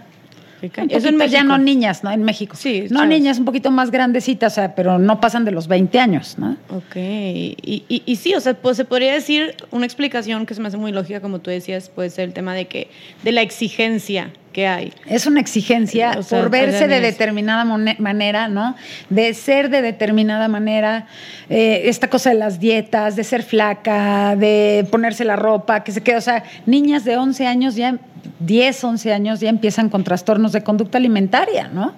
[0.97, 2.11] Eso en poquito ya no niñas, ¿no?
[2.11, 2.55] En México.
[2.55, 5.99] Sí, No niñas un poquito más grandecitas, o sea, pero no pasan de los 20
[5.99, 6.57] años, ¿no?
[6.69, 10.61] Ok, y, y- y sí, o sea, pues se podría decir una explicación que se
[10.61, 12.87] me hace muy lógica, como tú decías, puede ser el tema de que,
[13.23, 14.93] de la exigencia que hay.
[15.05, 18.75] Es una exigencia O sea, por verse de determinada manera, ¿no?
[19.09, 21.07] De ser de determinada manera,
[21.49, 26.01] eh, esta cosa de las dietas, de ser flaca, de ponerse la ropa, que se
[26.01, 27.97] quede, o sea, niñas de 11 años ya,
[28.39, 31.93] 10, 11 años ya empiezan con trastornos de conducta alimentaria, ¿no?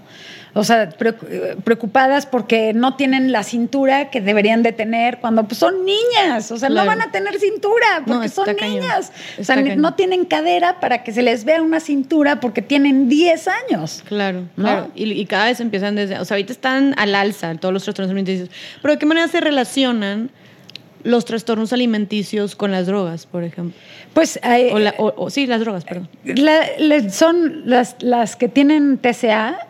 [0.57, 5.57] O sea, eh, preocupadas porque no tienen la cintura que deberían de tener cuando pues,
[5.59, 6.49] son niñas.
[6.49, 6.89] O sea, Claro.
[6.89, 8.79] no van a tener cintura No, porque son cañón.
[8.79, 9.11] niñas.
[9.37, 9.81] O sea, cañón.
[9.81, 14.01] no tienen cadera para que se les vea una cintura porque tienen 10 años.
[14.07, 14.63] Claro, ¿No?
[14.63, 14.87] claro.
[14.95, 18.09] Y, y cada vez empiezan desde, o sea, ahorita están al alza todos los trastornos
[18.11, 18.49] alimenticios.
[18.81, 20.31] Pero ¿de qué manera se relacionan
[21.03, 23.77] los trastornos alimenticios con las drogas, por ejemplo?
[24.13, 26.07] Pues eh, O, la- o- o- sí, las drogas, perdón.
[26.23, 29.67] la- le- son las, las que tienen TCA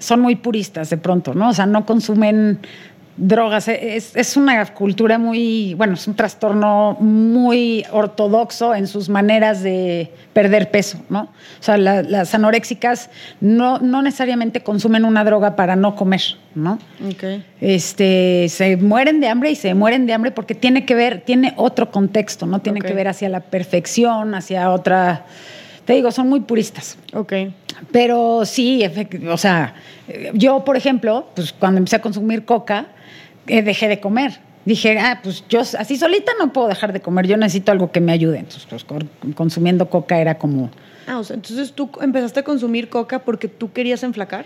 [0.00, 1.50] son muy puristas de pronto, ¿no?
[1.50, 2.58] O sea, no consumen
[3.16, 3.68] drogas.
[3.68, 10.10] Es, es una cultura muy, bueno, es un trastorno muy ortodoxo en sus maneras de
[10.32, 11.24] perder peso, ¿no?
[11.24, 13.10] O sea, la- las anoréxicas
[13.42, 16.22] no, no necesariamente consumen una droga para no comer,
[16.54, 16.78] ¿no?
[17.06, 17.42] Ok.
[17.60, 21.52] este, se mueren de hambre y se mueren de hambre porque tiene que ver, tiene
[21.56, 25.26] otro contexto, no tiene que ver hacia la perfección, hacia otra.
[25.90, 26.96] Te digo, son muy puristas.
[27.14, 27.32] Ok.
[27.90, 28.80] Pero sí,
[29.28, 29.74] o sea,
[30.06, 32.86] eh, yo, por ejemplo, pues cuando empecé a consumir coca,
[33.48, 34.38] eh, dejé de comer.
[34.64, 38.00] Dije, ah, pues yo así solita no puedo dejar de comer, yo necesito algo que
[38.00, 38.38] me ayude.
[38.38, 38.86] Entonces, pues,
[39.34, 40.70] consumiendo coca era como.
[41.08, 44.44] Ah, o sea, entonces tú empezaste a consumir coca porque tú querías enflacar.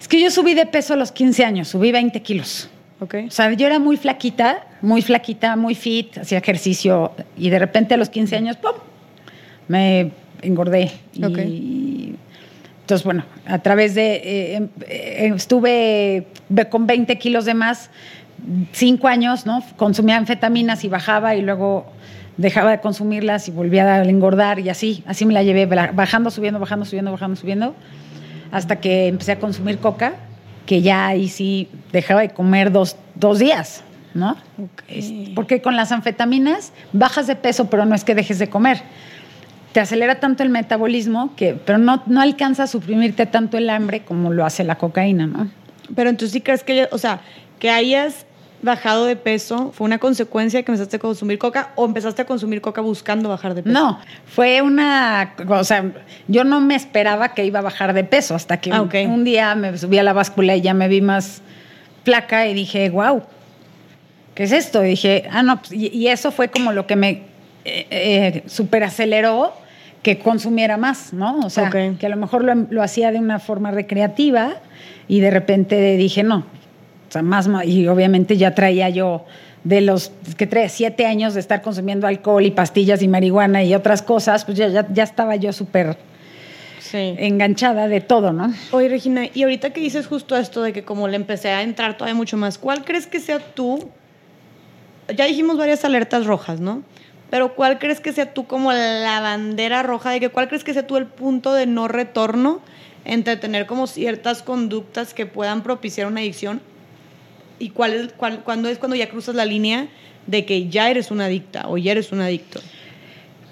[0.00, 2.68] Es que yo subí de peso a los 15 años, subí 20 kilos.
[2.98, 3.14] Ok.
[3.28, 7.94] O sea, yo era muy flaquita, muy flaquita, muy fit, hacía ejercicio y de repente
[7.94, 8.72] a los 15 años, ¡pum!
[9.68, 10.10] Me
[10.42, 10.90] engordé.
[11.46, 12.14] Y.
[12.82, 14.14] Entonces, bueno, a través de...
[14.16, 17.88] eh, em- eh, estuve ve- con 20 kilos de más,
[18.72, 19.62] cinco años, ¿no?
[19.76, 21.86] Consumía anfetaminas y bajaba y luego
[22.36, 26.58] dejaba de consumirlas y volvía a engordar y así, así me la llevé, bajando, subiendo,
[26.58, 27.74] bajando, subiendo, bajando, subiendo,
[28.50, 30.14] hasta que empecé a consumir coca,
[30.66, 34.36] que ya ahí sí dejaba de comer dos, dos días, ¿no?
[35.34, 38.82] Porque con las anfetaminas bajas de peso, pero no es que dejes de comer.
[39.72, 44.00] Te acelera tanto el metabolismo que, pero no, no alcanza a suprimirte tanto el hambre
[44.04, 45.48] como lo hace la cocaína, ¿no?
[45.94, 47.20] Pero entonces sí crees que, o sea,
[47.58, 48.26] que hayas
[48.62, 52.26] bajado de peso fue una consecuencia de que empezaste a consumir coca o empezaste a
[52.26, 53.72] consumir coca buscando bajar de peso.
[53.72, 55.84] No, fue una, o sea,
[56.28, 59.54] yo no me esperaba que iba a bajar de peso hasta que Ah, un- día
[59.54, 61.40] me subí a la báscula y ya me vi más
[62.04, 63.22] flaca y dije, wow,
[64.34, 64.84] ¿qué es esto?
[64.84, 67.29] Y dije, ah, no, pues, y, y eso fue como lo que me
[67.64, 69.52] eh, eh, superaceleró
[70.02, 71.40] que consumiera más, ¿no?
[71.40, 74.54] O sea, que a lo mejor lo, lo hacía de una forma recreativa
[75.08, 76.38] y de repente dije, no,
[77.08, 79.26] O sea, más, y obviamente ya traía yo
[79.64, 83.74] de los que traía siete años de estar consumiendo alcohol y pastillas y marihuana y
[83.74, 85.98] otras cosas, pues ya, ya, ya estaba yo súper
[86.78, 87.14] Sí.
[87.18, 88.52] enganchada de todo, ¿no?
[88.72, 91.94] Oye, Regina, y ahorita que dices justo esto de que como le empecé a entrar
[91.96, 93.90] todavía mucho más, ¿cuál crees que sea tú?
[95.14, 96.82] Ya dijimos varias alertas rojas, ¿no?
[97.30, 100.72] Pero ¿cuál crees que sea tú como la bandera roja de que cuál crees que
[100.74, 102.60] sea tú el punto de no retorno
[103.04, 106.60] entre tener como ciertas conductas que puedan propiciar una adicción
[107.58, 109.88] y cuál es cuál, cuándo es cuando ya cruzas la línea
[110.26, 112.60] de que ya eres una adicta o ya eres un adicto?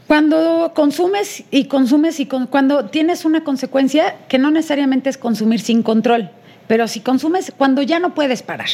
[0.06, 5.60] Cuando consumes y consumes y con- cuando tienes una consecuencia que no necesariamente es consumir
[5.60, 6.30] sin control,
[6.66, 8.68] pero si consumes cuando ya no puedes parar.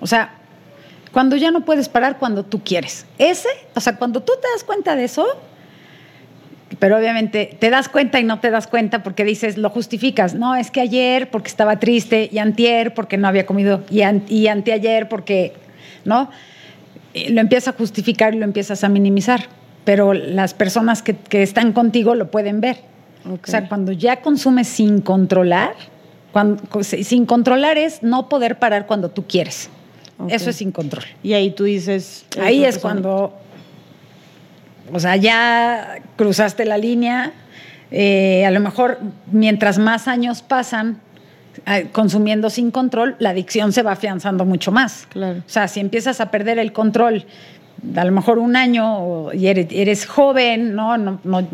[0.00, 0.38] O sea,
[1.12, 3.06] cuando ya no puedes parar cuando tú quieres.
[3.18, 5.26] Ese, o sea, cuando tú te das cuenta de eso,
[6.78, 10.34] pero obviamente te das cuenta y no te das cuenta porque dices, lo justificas.
[10.34, 14.24] No, es que ayer porque estaba triste y antier porque no había comido y, an-
[14.28, 15.52] y anteayer porque,
[16.04, 16.30] ¿no?
[17.12, 19.48] Y lo empiezas a justificar y lo empiezas a minimizar.
[19.84, 22.78] Pero las personas que, que están contigo lo pueden ver.
[23.30, 23.40] Ok.
[23.46, 25.74] O sea, cuando ya consumes sin controlar,
[26.32, 29.68] cuando, sin controlar es no poder parar cuando tú quieres.
[30.28, 31.04] Eso es sin control.
[31.22, 32.24] Y ahí tú dices...
[32.40, 33.34] Ahí es cuando,
[34.92, 37.32] o sea, ya cruzaste la línea.
[37.90, 38.98] eh, a lo mejor
[39.30, 41.00] mientras más años pasan
[41.66, 45.06] eh, consumiendo sin control, la adicción se va afianzando mucho más.
[45.10, 45.40] Claro.
[45.40, 47.26] O sea, si empiezas a perder el control,
[47.94, 50.96] a lo mejor un año y eres, eres joven, ¿no?
[50.96, 51.46] no, no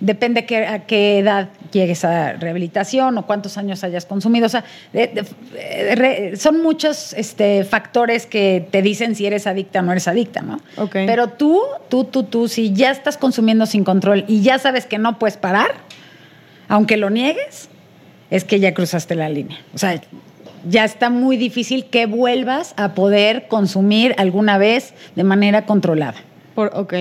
[0.00, 4.46] depende que- a qué edad llegues a rehabilitación o cuántos años hayas consumido.
[4.46, 9.80] O sea, de- de- re- son muchos este, factores que te dicen si eres adicta
[9.80, 10.60] o no eres adicta, ¿no?
[10.76, 10.92] Ok.
[11.06, 14.98] Pero tú, tú, tú, tú, si ya estás consumiendo sin control y ya sabes que
[14.98, 15.72] no puedes parar,
[16.68, 17.68] aunque lo niegues,
[18.30, 19.58] es que ya cruzaste la línea.
[19.74, 20.00] O sea,
[20.68, 26.14] ya está muy difícil que vuelvas a poder consumir alguna vez de manera controlada.
[26.54, 26.92] Por, ok.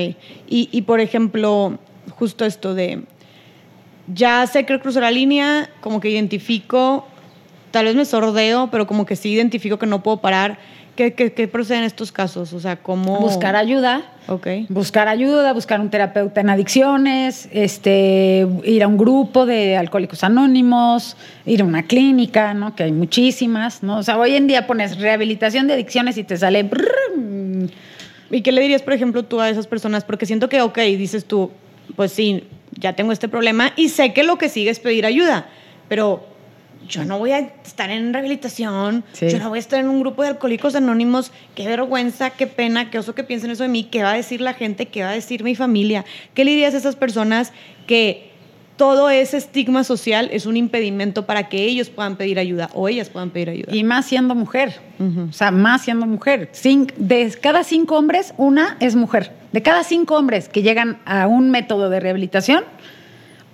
[0.47, 1.77] Y, y, por ejemplo,
[2.19, 3.03] justo esto de,
[4.13, 7.07] ya sé que cruzo la línea, como que identifico,
[7.71, 10.57] tal vez me sordeo, pero como que sí identifico que no puedo parar.
[10.97, 12.51] ¿Qué, qué, qué procede en estos casos?
[12.51, 13.19] O sea, ¿cómo...?
[13.21, 14.47] Buscar ayuda, Ok.
[14.67, 21.15] buscar ayuda, buscar un terapeuta en adicciones, este, ir a un grupo de alcohólicos anónimos,
[21.45, 22.75] ir a una clínica, ¿no?
[22.75, 23.99] Que hay muchísimas, ¿no?
[23.99, 27.69] O sea, hoy en día pones rehabilitación de adicciones y te sale brrrm.
[28.29, 30.03] ¿Y qué le dirías, por ejemplo, tú a esas personas?
[30.03, 31.49] Porque siento que, ok, dices tú,
[31.95, 32.43] pues sí,
[32.79, 35.47] ya tengo este problema y sé que lo que sigue es pedir ayuda,
[35.87, 36.25] pero
[36.87, 39.29] yo no voy a estar en rehabilitación, Sí.
[39.29, 42.89] yo no voy a estar en un grupo de alcohólicos anónimos, qué vergüenza, qué pena,
[42.89, 45.09] qué oso que piensen eso de mí, qué va a decir la gente, qué va
[45.09, 46.05] a decir mi familia.
[46.33, 47.51] ¿Qué le dirías a esas personas
[47.85, 48.28] que
[48.79, 53.09] todo ese estigma social es un impedimento para que ellos puedan pedir ayuda o ellas
[53.09, 53.75] puedan pedir ayuda?
[53.75, 54.79] Y más siendo mujer.
[55.29, 56.49] O sea, más siendo mujer.
[56.53, 59.33] Cin- de cada cinco hombres, una es mujer.
[59.51, 62.63] De cada cinco hombres que llegan a un método de rehabilitación,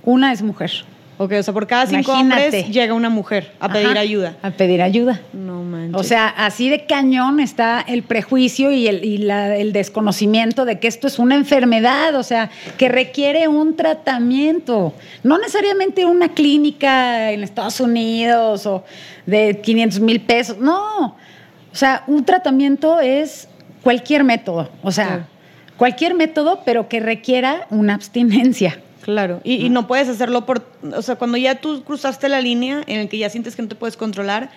[0.04, 0.72] una es mujer.
[1.18, 2.44] Ok, o sea, por cada cinco Imagínate.
[2.46, 4.36] hombres llega una mujer a pedir Ajá, ayuda.
[4.42, 5.22] A pedir ayuda.
[5.32, 5.96] No manches.
[6.00, 10.80] O sea, así de cañón está el prejuicio y, el, y la- el desconocimiento de
[10.80, 14.94] que esto es una enfermedad, o sea, que requiere un tratamiento.
[15.24, 18.84] No necesariamente una clínica en Estados Unidos o
[19.26, 21.08] de 500 mil pesos, no.
[21.08, 21.16] O
[21.78, 23.48] sea, un tratamiento es
[23.84, 25.28] cualquier método, o sea,
[25.78, 28.80] cualquier método, pero que requiera una abstinencia.
[29.06, 30.66] Claro, y, y no puedes hacerlo por,
[30.96, 33.68] o sea, cuando ya tú cruzaste la línea en el que ya sientes que no
[33.68, 34.50] te puedes controlar,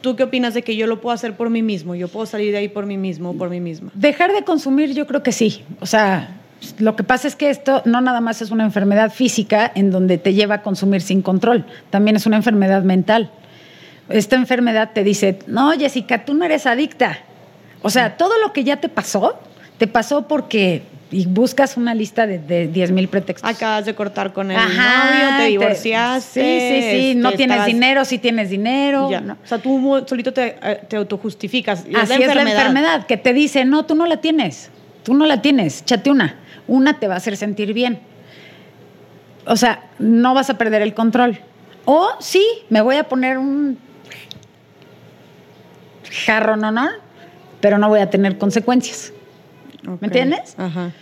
[0.00, 1.94] ¿tú qué opinas de que yo lo puedo hacer por mí mismo?
[1.94, 3.90] Yo puedo salir de ahí por mí mismo o por mí misma.
[3.92, 5.62] Dejar de consumir, yo creo que sí.
[5.80, 6.40] O sea,
[6.78, 10.16] lo que pasa es que esto no nada más es una enfermedad física en donde
[10.16, 13.30] te lleva a consumir sin control, también es una enfermedad mental.
[14.08, 17.18] Esta enfermedad te dice, no, Jessica, tú no eres adicta.
[17.82, 19.38] O sea, todo lo que ya te pasó,
[19.76, 23.48] te pasó porque y buscas una lista de, de 10 mil pretextos.
[23.48, 26.40] Acabas de cortar con el Ajá, novio, te te- divorciaste.
[26.42, 27.08] Sí, sí, sí.
[27.10, 29.10] este, no tienes estabas- dinero, sí tienes dinero.
[29.10, 29.20] Ya.
[29.20, 29.34] ¿no?
[29.34, 31.80] O sea, tú solito te, eh, te autojustificas.
[31.94, 34.70] Así es la enfermedad, que te dice, no, tú no la tienes,
[35.04, 36.36] tú no la tienes, échate una.
[36.66, 38.00] Una te va a hacer sentir bien.
[39.46, 41.38] O sea, no vas a perder el control.
[41.84, 43.76] O sí, me voy a poner un
[46.26, 46.88] jarro no, no,
[47.60, 49.12] pero no voy a tener consecuencias.
[49.82, 50.54] ¿Me entiendes?
[50.58, 50.92] Ajá.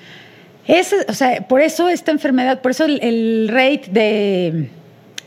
[0.67, 4.71] Ese, o sea, por eso esta enfermedad, por eso el, el rate de,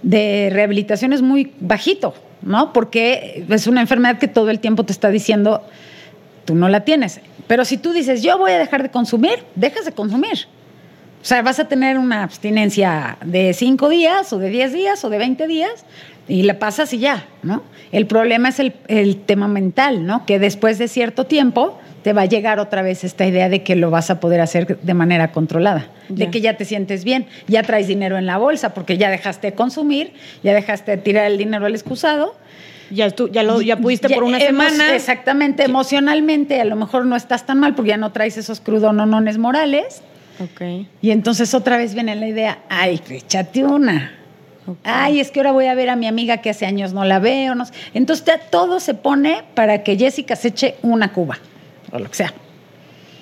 [0.01, 2.71] de rehabilitación es muy bajito, ¿no?
[2.71, 5.63] Porque es una enfermedad que todo el tiempo te está diciendo,
[6.45, 7.19] tú no la tienes.
[7.47, 10.47] Pero si tú dices, yo voy a dejar de consumir, dejas de consumir.
[11.21, 15.09] O sea, vas a tener una abstinencia de 5 días o de 10 días o
[15.09, 15.85] de 20 días
[16.27, 17.63] y la pasas y ya, ¿no?
[17.91, 20.25] El problema es el, el tema mental, ¿no?
[20.25, 23.75] Que después de cierto tiempo te va a llegar otra vez esta idea de que
[23.75, 27.63] lo vas a poder hacer de manera controlada, de que ya te sientes bien, ya
[27.63, 30.13] traes dinero en la bolsa porque ya dejaste de consumir,
[30.43, 32.35] ya dejaste de tirar el dinero al excusado.
[32.91, 34.93] Ya, tú, ya, lo, ya pudiste Ya por una semana.
[34.93, 39.37] Exactamente, emocionalmente a lo mejor no estás tan mal porque ya no traes esos crudononones
[39.37, 40.03] morales.
[40.39, 40.87] Ok.
[41.01, 44.19] Y entonces otra vez viene la idea, ay, échate una.
[44.83, 47.19] Ay, es que ahora voy a ver a mi amiga que hace años no la
[47.19, 47.55] veo.
[47.55, 47.73] No sé.
[47.93, 51.39] Entonces todo se pone para que Jessica se eche una cuba,
[51.93, 52.33] o lo que sea.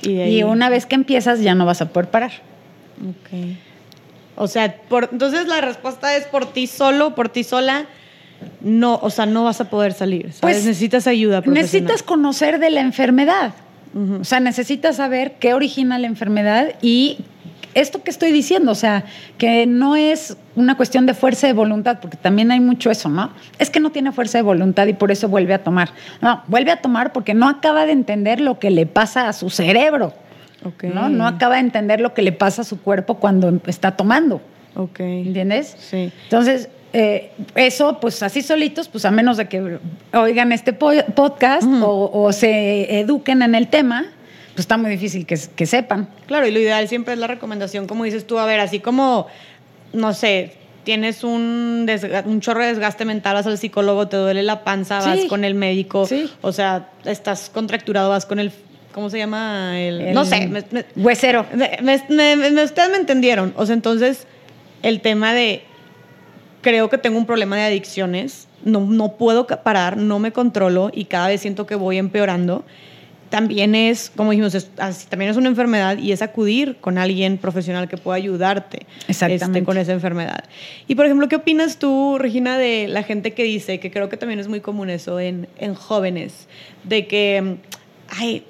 [0.01, 2.31] Y, de ahí- Y una vez que empiezas ya no vas a poder parar.
[3.07, 3.57] Ok.
[4.35, 7.85] O sea, por, entonces la respuesta es por ti solo, por ti sola.
[8.61, 10.23] No, o sea, no vas a poder salir.
[10.33, 10.39] ¿sabes?
[10.41, 11.41] Pues, necesitas ayuda.
[11.45, 13.53] Necesitas conocer de la enfermedad.
[14.19, 17.19] O sea, necesitas saber qué origina la enfermedad y
[17.73, 19.05] esto que estoy diciendo, o sea,
[19.37, 23.31] que no es una cuestión de fuerza de voluntad, porque también hay mucho eso, ¿no?
[23.59, 25.89] Es que no tiene fuerza de voluntad y por eso vuelve a tomar.
[26.21, 29.49] No, vuelve a tomar porque no acaba de entender lo que le pasa a su
[29.49, 30.13] cerebro,
[30.65, 30.83] Ok.
[30.93, 31.09] ¿no?
[31.09, 34.41] No acaba de entender lo que le pasa a su cuerpo cuando está tomando,
[34.75, 34.99] Ok.
[34.99, 35.75] ¿entiendes?
[35.79, 36.11] Sí.
[36.23, 39.79] Entonces, eh, eso, pues así solitos, pues a menos de que
[40.13, 44.07] oigan este po- podcast o se eduquen en el tema,
[44.53, 46.07] pues está muy difícil que, que sepan.
[46.27, 49.27] Claro, y lo ideal siempre es la recomendación, como dices tú, a ver, así como,
[49.93, 51.87] no sé, tienes un,
[52.25, 55.27] un chorro de desgaste mental, vas al psicólogo, te duele la panza, vas Sí.
[55.27, 56.29] con el médico, Sí.
[56.41, 58.51] o sea, estás contracturado, vas con el,
[58.93, 59.79] ¿cómo se llama?
[59.79, 61.45] El, El no sé, me- me- Huesero.
[61.53, 63.53] me- ustedes me entendieron.
[63.57, 64.25] O sea, entonces,
[64.83, 65.63] el tema de
[66.61, 71.05] creo que tengo un problema de adicciones, no, no puedo parar, no me controlo y
[71.05, 72.63] cada vez siento que voy empeorando.
[73.31, 77.37] También es, como dijimos, es, así, también es una enfermedad y es acudir con alguien
[77.37, 80.43] profesional que pueda ayudarte este, con esa enfermedad.
[80.87, 84.17] Y, por ejemplo, ¿qué opinas tú, Regina, de la gente que dice, que creo que
[84.17, 86.49] también es muy común eso en, en jóvenes,
[86.83, 87.55] de que,
[88.09, 88.43] ay,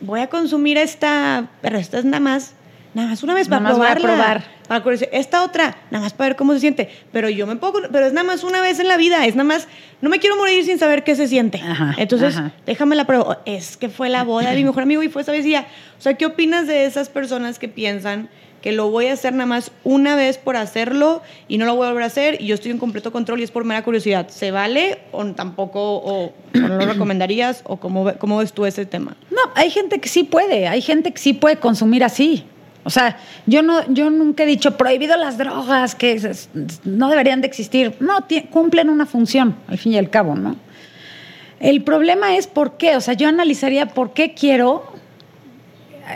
[0.00, 2.54] voy a consumir esta, pero esta es nada más,
[2.98, 4.08] nada más una vez para probarla.
[4.08, 4.44] probar.
[4.68, 5.08] Para conocer.
[5.12, 6.90] Esta otra, nada más para ver cómo se siente.
[7.12, 9.46] Pero yo me puedo, pero es nada más una vez en la vida, es nada
[9.48, 9.66] más,
[10.02, 11.60] no me quiero morir sin saber qué se siente.
[11.64, 12.52] Ajá, Entonces, ajá.
[12.66, 13.40] déjame la prueba.
[13.46, 15.66] Es que fue la boda de mi mejor amigo y fue esa vez y ya.
[15.98, 18.28] O sea, ¿qué opinas de esas personas que piensan
[18.60, 21.86] que lo voy a hacer nada más una vez por hacerlo y no lo voy
[21.86, 24.28] a volver a hacer y yo estoy en completo control y es por mera curiosidad?
[24.28, 28.84] ¿Se vale o tampoco, o, o no lo recomendarías o cómo, cómo ves tú ese
[28.84, 29.16] tema?
[29.30, 32.44] No, hay gente que sí puede, hay gente que sí puede consumir así.
[32.84, 36.20] O sea, yo no, yo nunca he dicho prohibido las drogas, que
[36.84, 37.94] no deberían de existir.
[38.00, 40.56] No, cumplen una función, al fin y al cabo, ¿no?
[41.60, 42.96] El problema es por qué.
[42.96, 44.84] O sea, yo analizaría por qué quiero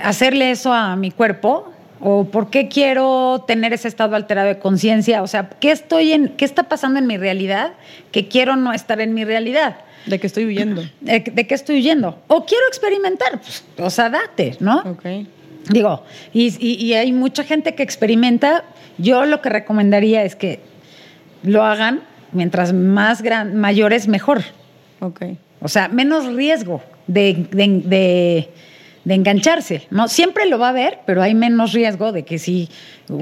[0.02, 5.22] hacerle eso a mi cuerpo o por qué quiero tener ese estado alterado de conciencia.
[5.22, 7.72] O sea, ¿qué estoy en, qué está pasando en mi realidad
[8.10, 9.76] que quiero no estar en mi realidad?
[10.06, 10.82] ¿De qué estoy huyendo?
[11.00, 12.18] ¿De, de qué estoy huyendo?
[12.26, 14.78] O quiero experimentar, pues, o sea, date, ¿no?
[14.78, 15.04] Ok.
[15.70, 18.64] Digo, y, y- y hay mucha gente que experimenta.
[18.98, 20.60] Yo lo que recomendaría es que
[21.42, 22.00] lo hagan
[22.32, 24.42] mientras más gran, mayores, mejor.
[25.00, 25.22] Ok.
[25.60, 28.48] O sea, menos riesgo de, de- de-
[29.04, 30.06] de engancharse, ¿no?
[30.08, 32.68] Siempre lo va a haber, pero hay menos riesgo de que si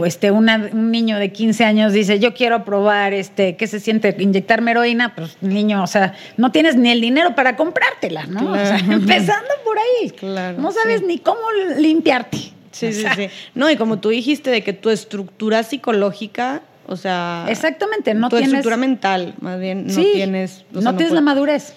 [0.04, 4.14] este, una- un niño de 15 años dice, yo quiero probar, este, ¿qué se siente
[4.18, 5.14] inyectarme heroína?
[5.14, 8.52] Pues niño, o sea, no tienes ni el dinero para comprártela, ¿no?
[8.52, 10.10] O sea, empezando por ahí.
[10.10, 11.06] Claro, no sabes sí.
[11.06, 11.40] ni cómo
[11.78, 12.38] limpiarte.
[12.72, 13.28] Sí, O sí, sea, sí.
[13.54, 17.46] No, y como tú dijiste, de que tu estructura psicológica, o sea.
[17.48, 20.64] Exactamente, no tu tienes- estructura mental, más bien, no sí, tienes.
[20.74, 21.72] o no tienes puede- la madurez.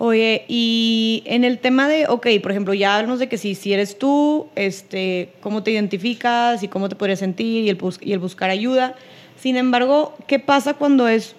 [0.00, 3.72] Oye, y en el tema de, ok, por ejemplo, ya hablamos de que si, si
[3.72, 8.20] eres tú, este, cómo te identificas y cómo te podrías sentir y el, y el
[8.20, 8.94] buscar ayuda.
[9.40, 11.34] Sin embargo, ¿qué pasa cuando es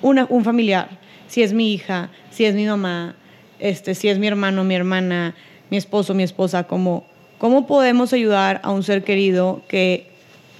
[0.00, 0.90] una, un familiar?
[1.26, 3.16] Si es mi hija, si es mi mamá,
[3.58, 5.34] este, si es mi hermano, mi hermana,
[5.68, 7.04] mi esposo, mi esposa, ¿cómo,
[7.38, 10.06] cómo podemos ayudar a un ser querido que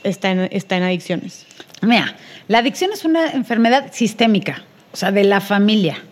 [0.02, 1.46] está en, está en adicciones?
[1.82, 2.16] Mira,
[2.48, 6.02] la adicción es una enfermedad sistémica, o sea, de la familia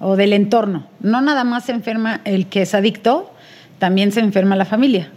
[0.00, 0.86] o del entorno.
[1.00, 3.32] No nada más se enferma el que es adicto,
[3.78, 5.10] también se enferma la familia.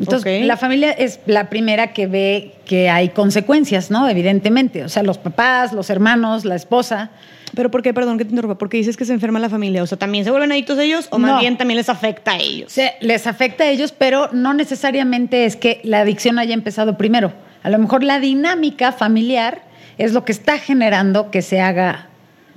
[0.00, 4.08] Entonces, la familia es la primera que ve que hay consecuencias, ¿no?
[4.08, 4.84] Evidentemente.
[4.84, 7.10] O sea, los papás, los hermanos, la esposa.
[7.56, 8.56] Pero ¿por qué, perdón que te interrumpa?
[8.58, 9.82] ¿Por qué dices que se enferma la familia?
[9.82, 11.40] O sea, ¿también se vuelven adictos ellos o más No.
[11.40, 12.70] bien también les afecta a ellos?
[12.70, 17.32] Se- les afecta a ellos, pero no necesariamente es que la adicción haya empezado primero.
[17.64, 19.62] A lo mejor la dinámica familiar
[19.96, 22.07] es lo que está generando que se haga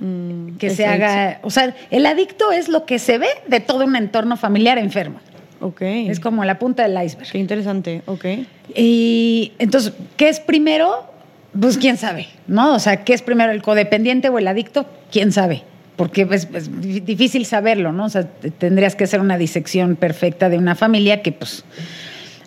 [0.04, 3.84] Mm, que se haga, o sea, el adicto es lo que se ve de todo
[3.84, 5.20] un entorno familiar enfermo.
[5.60, 5.80] Ok.
[5.82, 7.30] Es como la punta del iceberg.
[7.30, 8.24] Qué interesante, ok.
[8.74, 11.06] Y entonces, ¿qué es primero?
[11.58, 12.74] Pues quién sabe, ¿no?
[12.74, 14.86] O sea, ¿qué es primero, el codependiente o el adicto?
[15.12, 15.62] ¿Quién sabe?
[15.94, 18.06] Porque es, es difícil saberlo, ¿no?
[18.06, 21.64] O sea, te- tendrías que hacer una disección perfecta de una familia que, pues...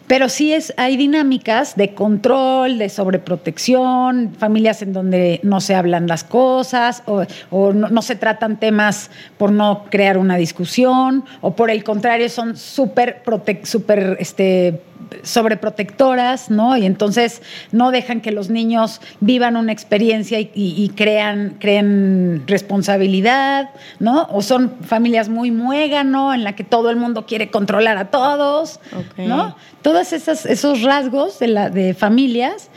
[0.07, 6.05] Pero sí es, hay dinámicas de control, de sobreprotección, familias en donde no se hablan
[6.05, 11.55] las cosas o, o no, no se tratan temas por no crear una discusión o
[11.55, 14.81] por el contrario son súper prote- súper, este,
[15.23, 16.77] sobreprotectoras, ¿no?
[16.77, 17.41] Y entonces
[17.71, 24.27] no dejan que los niños vivan una experiencia y, y- y crean, creen responsabilidad, ¿no?
[24.31, 28.79] O son familias muy muégano en la que todo el mundo quiere controlar a todos.
[29.17, 29.55] ¿no?
[29.81, 32.69] Todos esos rasgos de, la, de familias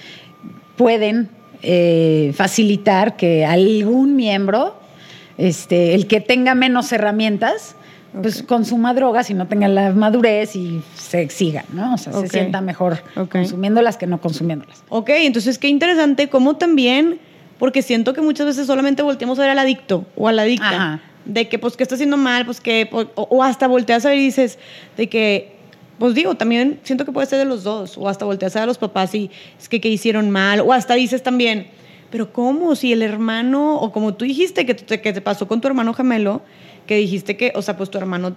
[0.77, 1.29] pueden
[1.63, 4.79] eh, facilitar que algún miembro,
[5.37, 7.75] este, el que tenga menos herramientas,
[8.21, 11.95] pues consuma drogas y no tenga la madurez y se siga, ¿no?
[11.95, 13.33] O sea, se sienta mejor Ok.
[13.33, 14.83] consumiéndolas que no consumiéndolas.
[14.89, 17.19] Ok, entonces qué interesante cómo también,
[17.59, 20.69] porque siento que muchas veces solamente volteamos a ver al adicto o a la adicta,
[20.71, 21.01] Ajá.
[21.25, 24.11] de que pues que está haciendo mal, pues que, pues, o, o hasta volteas a
[24.11, 24.59] ver y dices,
[24.97, 25.57] de que,
[25.99, 28.65] pues digo, también siento que puede ser de los dos, o hasta volteas a ver
[28.65, 31.67] a los papás y es que, que hicieron mal, o hasta dices también,
[32.11, 32.75] pero ¿cómo?
[32.75, 35.95] Si el hermano, o como tú dijiste que te, que te pasó con tu hermano
[35.95, 36.43] gemelo,
[36.87, 38.35] que dijiste que, o sea, pues tu hermano...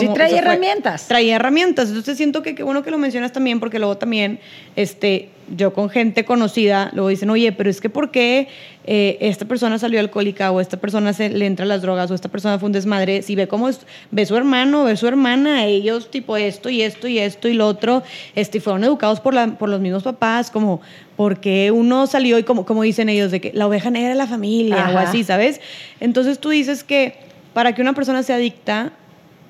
[0.00, 1.08] Sí, como- trae o sea, fue- herramientas.
[1.08, 1.88] traía herramientas.
[1.88, 4.38] Entonces siento que qué bueno que lo mencionas también, porque luego también,
[4.76, 8.48] este, yo con gente conocida, luego dicen, oye, pero es que ¿por qué
[8.88, 12.14] eh, esta persona salió alcohólica o esta persona se, le entra a las drogas o
[12.14, 13.22] esta persona fue un desmadre?
[13.22, 13.80] Si ve cómo es-
[14.10, 17.66] ve su hermano, ve su hermana, ellos tipo esto y esto y esto y lo
[17.68, 18.02] otro,
[18.34, 20.80] este, fueron educados por, la, por los mismos papás, como
[21.16, 24.26] porque uno salió y como, como dicen ellos, de que la oveja negra de la
[24.26, 25.60] familia o así, ¿sabes?
[26.00, 27.14] Entonces tú dices que
[27.54, 28.92] para que una persona sea adicta,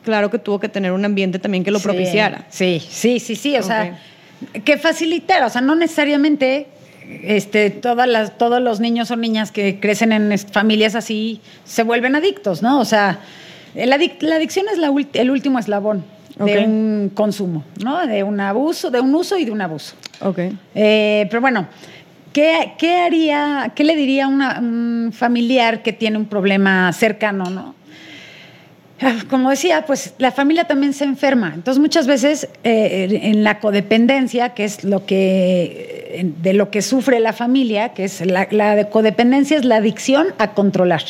[0.06, 2.46] claro que tuvo que tener un ambiente también que lo Sí, propiciara.
[2.48, 3.56] Sí, sí, sí, sí.
[3.56, 3.98] O sea,
[4.64, 5.44] que facilitara.
[5.46, 6.68] O sea, no necesariamente
[7.24, 12.16] este, todas las, todos los niños o niñas que crecen en familias así se vuelven
[12.16, 12.80] adictos, ¿no?
[12.80, 13.18] O sea,
[13.74, 16.04] el adic- la adicción es la el último eslabón
[16.38, 18.06] de un consumo, ¿no?
[18.06, 19.94] De un abuso, de un uso y de un abuso.
[20.20, 20.38] Ok.
[20.74, 21.66] Eh, pero bueno,
[22.32, 24.28] ¿qué, qué haría, qué le diría a
[24.60, 27.74] un familiar que tiene un problema cercano, no?
[29.30, 31.52] Como decía, pues la familia también se enferma.
[31.54, 37.20] Entonces muchas veces eh, en la codependencia, que es lo que de lo que sufre
[37.20, 41.02] la familia, que es la, la de codependencia es la adicción a controlar.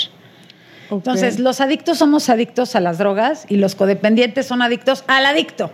[0.90, 5.70] Entonces los adictos somos adictos a las drogas y los codependientes son adictos al adicto.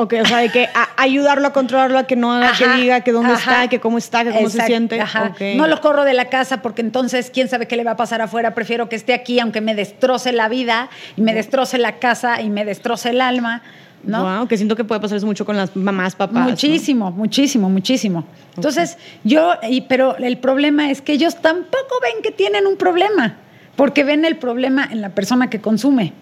[0.00, 2.80] Ok, o sea, de que a- ayudarlo a controlarlo, a que no haga, Ajá, que
[2.80, 3.50] diga, que dónde ajá.
[3.54, 5.00] está, que cómo está, que cómo se siente.
[5.00, 5.32] ajá.
[5.32, 5.40] Ok.
[5.56, 8.22] No lo corro de la casa porque entonces quién sabe qué le va a pasar
[8.22, 8.54] afuera.
[8.54, 12.48] Prefiero que esté aquí aunque me destroce la vida y me destroce la casa y
[12.48, 13.62] me destroce el alma.
[14.04, 14.22] ¿no?
[14.22, 16.44] Wow, que siento que puede pasar eso mucho con las mamás, papás.
[16.44, 16.50] ¿no?
[16.50, 18.24] Muchísimo, muchísimo, muchísimo.
[18.54, 23.34] Entonces, yo, y, pero el problema es que ellos tampoco ven que tienen un problema,
[23.74, 26.12] porque ven el problema en la persona que consume.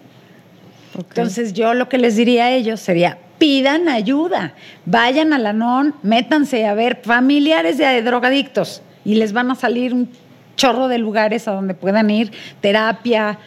[0.97, 4.53] Entonces, yo lo que les diría a ellos sería, pidan ayuda,
[4.85, 9.93] vayan a la NON, métanse a ver familiares de drogadictos y les van a salir
[9.93, 10.09] un
[10.57, 13.39] chorro de lugares a donde puedan ir, terapia,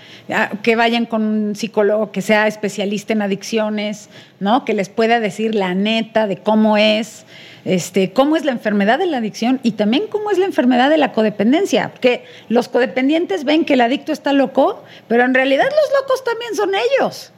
[0.62, 4.08] que vayan con un psicólogo que sea especialista en adicciones,
[4.38, 4.64] ¿no?
[4.64, 7.26] Que les pueda decir la neta de cómo es,
[7.66, 10.96] este, cómo es la enfermedad de la adicción y también cómo es la enfermedad de
[10.96, 11.90] la codependencia.
[11.90, 16.54] Porque los codependientes ven que el adicto está loco, pero en realidad los locos también
[16.54, 17.32] son ellos.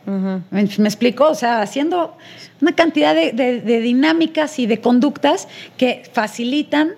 [0.50, 1.24] ¿Me, me explico?
[1.28, 2.16] O sea, haciendo
[2.60, 5.48] una cantidad de, de- de dinámicas y de conductas
[5.78, 6.92] que facilitan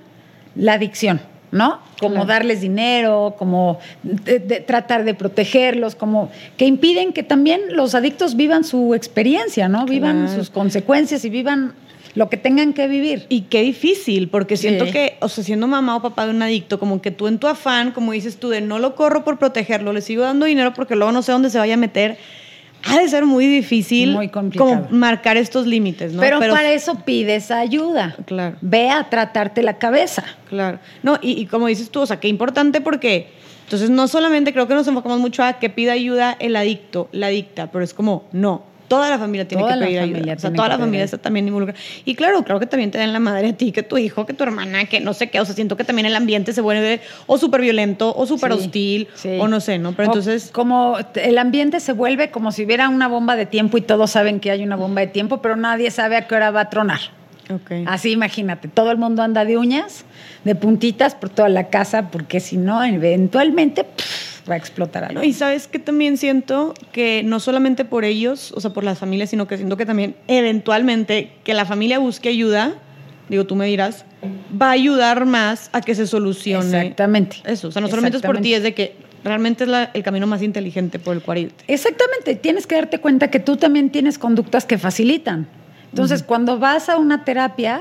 [0.56, 1.20] la adicción,
[1.54, 1.78] ¿no?
[2.00, 2.26] Como Claro.
[2.26, 8.34] darles dinero, como de- de tratar de protegerlos, como que impiden que también los adictos
[8.34, 9.86] vivan su experiencia, ¿no?
[9.86, 10.36] Vivan Claro.
[10.38, 11.72] sus consecuencias y vivan
[12.16, 13.26] lo que tengan que vivir.
[13.28, 14.92] Y qué difícil, porque siento Sí.
[14.92, 17.46] que, o sea, siendo mamá o papá de un adicto, como que tú en tu
[17.46, 20.96] afán, como dices tú, de no lo corro por protegerlo, le sigo dando dinero porque
[20.96, 22.16] luego no sé dónde se vaya a meter,
[22.86, 24.70] ha de ser muy difícil Muy complicado.
[24.70, 26.20] como marcar estos límites, ¿no?
[26.20, 28.16] Pero, para eso pides ayuda.
[28.26, 28.56] Claro.
[28.60, 30.24] Ve a tratarte la cabeza.
[30.48, 30.78] Claro.
[31.02, 33.28] No, y, y como dices tú, o sea, qué importante porque
[33.64, 37.28] entonces no solamente creo que nos enfocamos mucho a que pida ayuda el adicto, la
[37.28, 40.34] adicta, pero es como, no, toda la familia tiene Toda que pedir ayuda.
[40.34, 41.78] O sea, toda la pedir familia está también involucrada.
[42.04, 44.32] Y claro, creo que también te dan la madre a ti, que tu hijo, que
[44.32, 45.40] tu hermana, que no sé qué.
[45.40, 48.58] O sea, siento que también el ambiente se vuelve o súper violento o súper Sí,
[48.58, 49.38] hostil sí.
[49.40, 49.92] o no sé, ¿no?
[49.92, 50.50] Pero O entonces...
[50.52, 54.40] Como el ambiente se vuelve como si hubiera una bomba de tiempo y todos saben
[54.40, 57.00] que hay una bomba de tiempo, pero nadie sabe a qué hora va a tronar.
[57.86, 60.06] Así imagínate, todo el mundo anda de uñas,
[60.44, 65.20] de puntitas por toda la casa, porque si no, eventualmente pff, va a explotar algo.
[65.20, 68.98] No, y sabes que también siento que no solamente por ellos, o sea, por las
[68.98, 72.74] familias, sino que siento que también eventualmente que la familia busque ayuda,
[73.28, 74.04] digo, tú me dirás,
[74.60, 76.66] va a ayudar más a que se solucione.
[76.66, 77.38] Exactamente.
[77.44, 80.02] Eso, o sea, no solamente es por ti, es de que realmente es la- el
[80.02, 81.64] camino más inteligente por el cual irte.
[81.66, 85.46] Exactamente, tienes que darte cuenta que tú también tienes conductas que facilitan.
[85.90, 87.80] Entonces, cuando vas a una terapia,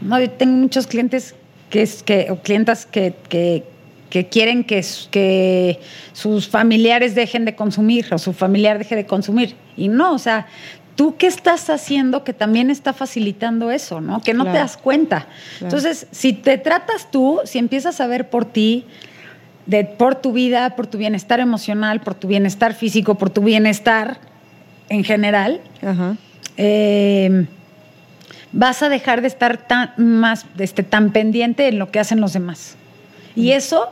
[0.00, 1.34] no, yo tengo muchos clientes
[1.68, 3.64] que, es, que o clientas que, que,
[4.10, 5.78] que quieren que,
[6.12, 9.54] sus familiares dejen de consumir o su familiar deje de consumir.
[9.76, 10.46] Y no, o sea,
[10.96, 14.20] tú qué estás haciendo que también está facilitando eso, ¿no?
[14.20, 15.28] Que no te das cuenta.
[15.60, 18.84] Entonces, si te tratas tú, si empiezas a ver por ti,
[19.66, 24.18] de, por tu vida, por tu bienestar emocional, por tu bienestar físico, por tu bienestar
[24.88, 26.16] en general, Ajá.
[26.56, 27.46] eh,
[28.50, 32.32] vas a dejar de estar tan, más, este, tan pendiente en lo que hacen los
[32.32, 32.76] demás.
[33.36, 33.88] Y eso,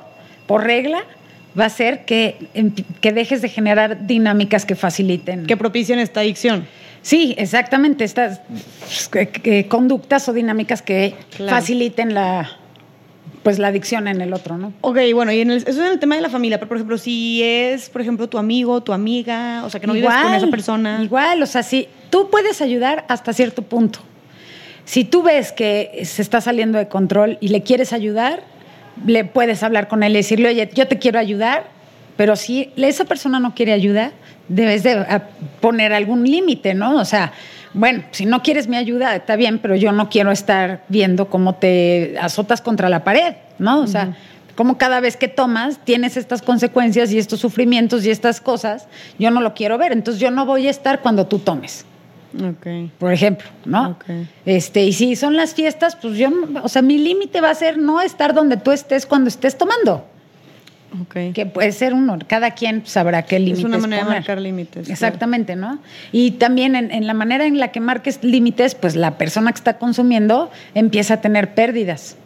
[0.49, 1.05] por regla,
[1.59, 5.47] va a hacer que, empi- que dejes de generar dinámicas que faciliten.
[5.47, 6.67] Que propician esta adicción.
[7.03, 8.41] Sí, exactamente, estas
[9.15, 11.53] eh, conductas o dinámicas que Claro.
[11.57, 12.51] faciliten la,
[13.45, 14.73] pues, la adicción en el otro, ¿no?
[14.81, 16.77] Ok, bueno, y en el- eso es en el tema de la familia, pero por
[16.77, 20.35] ejemplo, si es, por ejemplo, tu amigo, tu amiga, o sea, que no vives con
[20.35, 21.01] esa persona.
[21.03, 24.01] Igual, o sea, sí, tú puedes ayudar hasta cierto punto.
[24.85, 28.43] Si tú ves que se está saliendo de control y le quieres ayudar,
[29.07, 31.67] le puedes hablar con él y decirle, oye, yo te quiero ayudar,
[32.17, 34.13] pero si esa persona no quiere ayuda,
[34.49, 35.29] debes de a,
[35.61, 36.97] poner algún límite, ¿no?
[36.97, 37.33] O sea,
[37.75, 41.55] bueno, si no quieres mi ayuda, está bien, pero yo no quiero estar viendo cómo
[41.55, 43.81] te azotas contra la pared, ¿no?
[43.81, 44.17] O sea,
[44.55, 48.89] como cada vez que tomas tienes estas consecuencias y estos sufrimientos y estas cosas,
[49.19, 51.85] yo no lo quiero ver, entonces yo no voy a estar cuando tú tomes
[52.99, 53.97] Por ejemplo, ¿no?
[54.45, 56.29] Este, y si son las fiestas, pues yo,
[56.63, 60.05] o sea, mi límite va a ser no estar donde tú estés cuando estés tomando,
[61.03, 61.33] Ok.
[61.35, 64.85] que puede ser uno, cada quien sabrá qué límites es una manera de marcar límites.
[64.87, 64.93] claro.
[64.93, 65.79] Exactamente, ¿no?
[66.13, 69.57] Y también en, en la manera en la que marques límites, pues la persona que
[69.59, 72.17] está consumiendo empieza a tener pérdidas.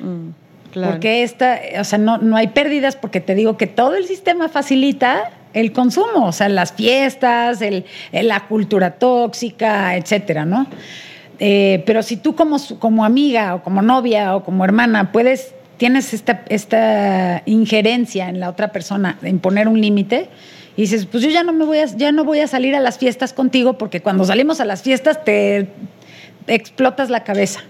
[0.00, 0.30] Mm,
[0.72, 0.92] claro.
[0.92, 4.48] Porque esta, o sea, no, no hay pérdidas porque te digo que todo el sistema
[4.48, 7.60] facilita el consumo, o sea, las fiestas,
[8.12, 10.66] la cultura tóxica, etcétera, ¿no?
[11.38, 16.14] Eh, pero si tú como, como amiga o como novia o como hermana puedes, tienes
[16.14, 20.28] esta, esta injerencia en la otra persona en poner un límite
[20.76, 22.80] y dices, pues yo ya no me voy a, ya no voy a salir a
[22.80, 25.68] las fiestas contigo porque cuando salimos a las fiestas te
[26.46, 27.60] explotas la cabeza.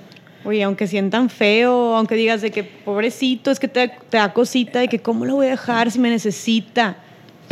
[0.44, 4.80] Oye, aunque sientan feo, aunque digas de que pobrecito, es que te, te da cosita,
[4.80, 6.96] de que cómo lo voy a dejar si me necesita.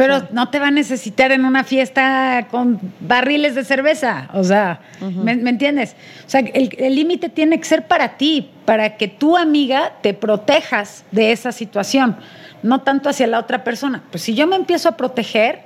[0.01, 4.30] Pero no te va a necesitar en una fiesta con barriles de cerveza.
[4.32, 5.94] O sea, ¿me, me entiendes?
[6.26, 10.14] O sea, el el límite tiene que ser para ti, para que tu amiga te
[10.14, 12.16] protejas de esa situación,
[12.62, 14.03] no tanto hacia la otra persona.
[14.11, 15.61] Pues si yo me empiezo a proteger,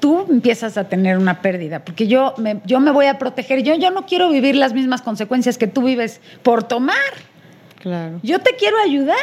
[0.00, 3.62] tú empiezas a tener una pérdida, porque yo me, yo me voy a proteger.
[3.62, 6.96] Yo, yo no quiero vivir las mismas consecuencias que tú vives por tomar.
[7.80, 8.18] Claro.
[8.22, 9.16] Yo te quiero ayudar.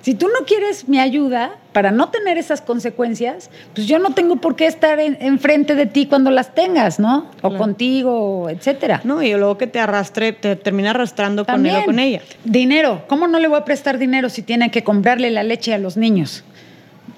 [0.00, 4.36] Si tú no quieres mi ayuda para no tener esas consecuencias, pues yo no tengo
[4.36, 7.26] por qué estar en- enfrente de ti cuando las tengas, ¿no?
[7.42, 7.58] O Claro.
[7.58, 9.00] contigo, etcétera.
[9.04, 12.22] No, y luego que te arrastre, te termina arrastrando con él o con ella.
[12.44, 13.04] Dinero.
[13.08, 15.96] ¿Cómo no le voy a prestar dinero si tiene que comprarle la leche a los
[15.96, 16.44] niños?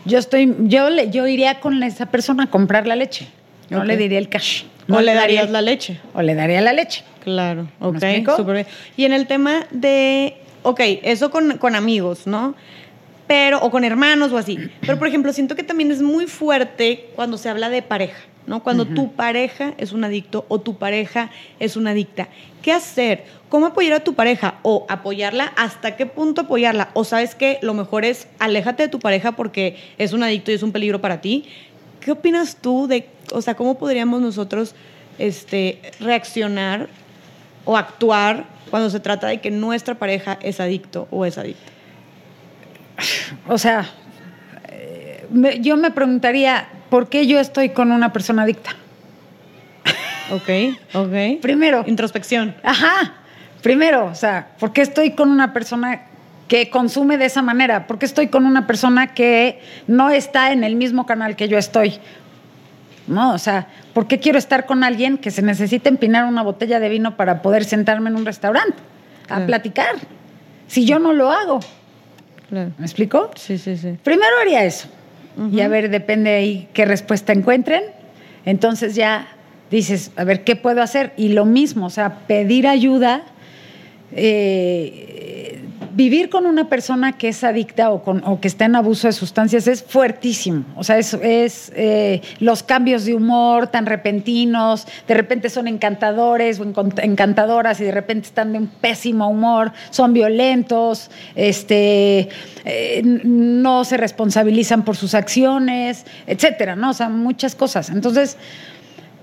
[0.06, 3.28] Yo estoy, yo le, yo iría con esa persona a comprar la leche.
[3.68, 4.64] No le diría el cash.
[4.88, 6.00] No No le daría darías la leche.
[6.14, 7.04] O le daría la leche.
[7.22, 8.66] Claro, ¿Me ok, bien.
[8.96, 12.54] Y en el tema de, ok, eso con, con amigos, ¿no?
[13.26, 14.58] Pero, o con hermanos o así.
[14.80, 18.62] Pero, por ejemplo, siento que también es muy fuerte cuando se habla de pareja, ¿no?
[18.62, 21.30] Cuando tu pareja es un adicto o tu pareja
[21.60, 22.28] es una adicta.
[22.60, 23.24] ¿Qué hacer?
[23.48, 24.56] ¿Cómo apoyar a tu pareja?
[24.62, 26.90] O apoyarla, ¿hasta qué punto apoyarla?
[26.94, 30.54] O sabes que lo mejor es aléjate de tu pareja porque es un adicto y
[30.54, 31.44] es un peligro para ti.
[32.00, 34.74] ¿Qué opinas tú de, o sea, cómo podríamos nosotros
[35.18, 36.88] este, reaccionar
[37.64, 41.72] o actuar cuando se trata de que nuestra pareja es adicto o es adicta?
[43.48, 43.88] O sea,
[45.60, 48.70] yo me preguntaría, ¿por qué yo estoy con una persona adicta?
[50.30, 50.48] Ok,
[50.94, 51.40] ok.
[51.42, 51.84] Primero.
[51.86, 52.54] Introspección.
[52.62, 53.14] Ajá.
[53.62, 56.02] Primero, o sea, ¿por qué estoy con una persona
[56.48, 57.86] que consume de esa manera?
[57.86, 61.58] ¿Por qué estoy con una persona que no está en el mismo canal que yo
[61.58, 61.98] estoy?
[63.10, 66.78] No, o sea, ¿por qué quiero estar con alguien que se necesita empinar una botella
[66.80, 68.78] de vino para poder sentarme en un restaurante
[69.24, 69.46] a Claro.
[69.46, 69.96] platicar?
[70.68, 71.60] Si yo no lo hago.
[72.48, 72.70] Claro.
[72.78, 73.30] ¿Me explico?
[73.36, 73.96] Sí, sí, sí.
[74.02, 74.88] Primero haría eso.
[75.52, 77.82] Y a ver, depende ahí qué respuesta encuentren.
[78.44, 79.26] Entonces ya
[79.70, 81.12] dices, a ver, ¿qué puedo hacer?
[81.16, 83.22] Y lo mismo, o sea, pedir ayuda,
[84.12, 85.19] eh,
[86.00, 89.12] vivir con una persona que es adicta o, con, o que está en abuso de
[89.12, 90.64] sustancias es fuertísimo.
[90.76, 96.58] O sea, es, es eh, los cambios de humor tan repentinos, de repente son encantadores
[96.58, 96.64] o
[97.02, 102.30] encantadoras y de repente están de un pésimo humor, son violentos, este,
[102.64, 106.90] eh, no se responsabilizan por sus acciones, etcétera, ¿no?
[106.90, 107.90] O sea, muchas cosas.
[107.90, 108.38] Entonces,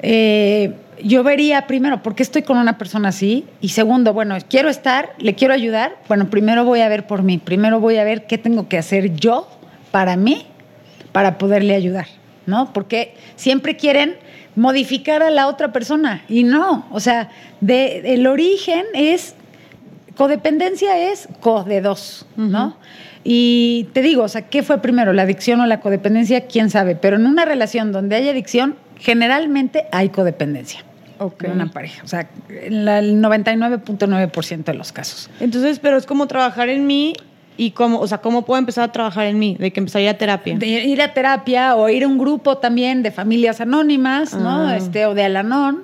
[0.04, 3.46] eh, yo vería primero, ¿por qué estoy con una persona así?
[3.62, 5.98] Y segundo, bueno, quiero estar, le quiero ayudar.
[6.08, 9.16] Bueno, primero voy a ver por mí, primero voy a ver qué tengo que hacer
[9.16, 9.48] yo
[9.92, 10.46] para mí
[11.12, 12.08] para poderle ayudar,
[12.46, 12.74] ¿no?
[12.74, 14.16] Porque siempre quieren
[14.56, 17.30] modificar a la otra persona y no, o sea,
[17.62, 19.36] de, el origen es,
[20.16, 22.78] codependencia es co de dos, ¿no?
[23.24, 26.48] Y te digo, o sea, ¿qué fue primero, la adicción o la codependencia?
[26.48, 26.96] ¿Quién sabe?
[26.96, 30.84] Pero en una relación donde hay adicción, generalmente hay codependencia
[31.20, 31.50] okay.
[31.50, 32.04] en una pareja.
[32.04, 35.30] O sea, en el 99.9% de los casos.
[35.40, 37.14] Entonces, pero es como trabajar en mí
[37.58, 40.04] y cómo, o sea, cómo puedo empezar a trabajar en mí, de que empezar a
[40.04, 40.58] ir a terapia.
[40.58, 44.68] De ir a terapia o ir a un grupo también de familias anónimas, ¿no?
[44.68, 44.78] Ah.
[44.78, 45.84] Este, o de Alanón.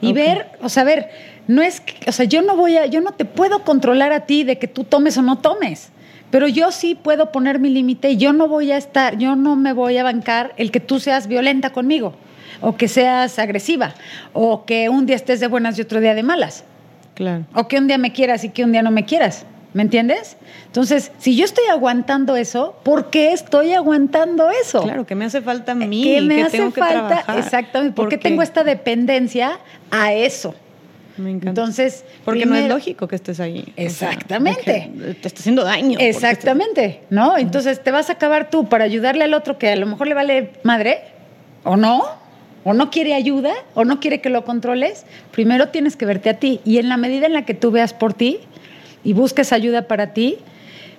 [0.00, 1.08] Y ver, o sea, ver,
[1.48, 4.20] no es, que- o sea, yo no voy a, yo no te puedo controlar a
[4.20, 5.90] ti de que tú tomes o no tomes.
[6.30, 9.56] Pero yo sí puedo poner mi límite y yo no voy a estar, yo no
[9.56, 12.16] me voy a bancar el que tú seas violenta conmigo,
[12.60, 13.94] o que seas agresiva,
[14.32, 16.64] o que un día estés de buenas y otro día de malas.
[17.14, 17.44] Claro.
[17.54, 19.46] O que un día me quieras y que un día no me quieras.
[19.72, 20.36] ¿Me entiendes?
[20.66, 24.82] Entonces, si yo estoy aguantando eso, ¿por qué estoy aguantando eso?
[24.82, 26.02] Claro, que me hace falta a mí.
[26.04, 27.24] ¿Qué me que hace tengo que falta?
[27.38, 27.94] Exactamente.
[27.96, 29.58] ¿Por qué tengo esta dependencia
[29.90, 30.54] a eso?
[31.16, 31.48] Me encanta.
[31.48, 33.62] Entonces, porque no es primero- lógico que estés ahí.
[33.62, 34.62] O sea, Exactamente.
[34.96, 35.98] que te está haciendo daño.
[36.00, 37.36] Exactamente, ¿no?
[37.36, 40.14] Entonces te vas a acabar tú para ayudarle al otro que a lo mejor le
[40.14, 41.00] vale madre,
[41.64, 42.04] o no,
[42.64, 45.04] o no quiere ayuda, o no quiere que lo controles.
[45.32, 46.60] Primero tienes que verte a ti.
[46.64, 48.38] Y en la medida en la que tú veas por ti
[49.04, 50.38] y busques ayuda para ti,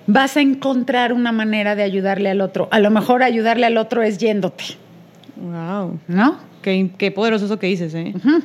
[0.06, 2.68] vas a encontrar una manera de ayudarle al otro.
[2.70, 4.64] A lo mejor ayudarle al otro es yéndote,
[5.36, 5.98] Wow.
[6.08, 6.38] ¿no?
[6.62, 8.12] Qué, qué poderoso eso que dices, ¿eh?
[8.16, 8.42] Ujú.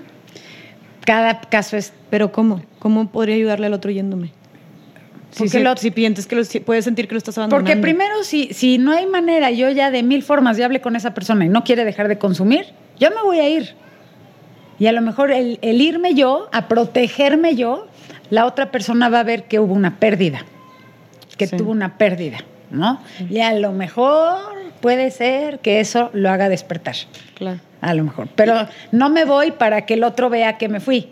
[1.06, 2.62] Cada caso es Pero ¿cómo?
[2.80, 4.32] ¿Cómo podría ayudarle al otro yéndome?
[5.38, 7.66] Porque si, lo- si piensas que lo, si puedes sentir que lo estás abandonando.
[7.70, 10.96] Porque primero, si, si no hay manera, yo ya de mil formas ya hablé con
[10.98, 12.66] esa persona y no quiere dejar de consumir,
[13.02, 13.76] yo me voy a ir.
[14.80, 17.88] Y a lo mejor el, el irme yo, a protegerme yo,
[18.30, 20.46] la otra persona va a ver que hubo una pérdida,
[21.38, 21.58] que Sí.
[21.58, 22.38] tuvo una pérdida,
[22.72, 23.02] ¿no?
[23.30, 24.38] Y a lo mejor
[24.80, 26.96] puede ser que eso lo haga despertar,
[27.36, 27.60] Claro.
[27.82, 28.30] a lo mejor.
[28.36, 31.10] Pero no me voy para que el otro vea que me fui.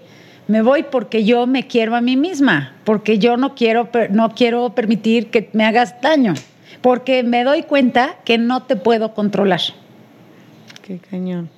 [0.47, 4.73] Me voy porque yo me quiero a mí misma, porque yo no quiero, no quiero
[4.73, 6.33] permitir que me hagas daño,
[6.81, 9.61] porque me doy cuenta que no te puedo controlar.
[10.81, 11.49] Qué cañón.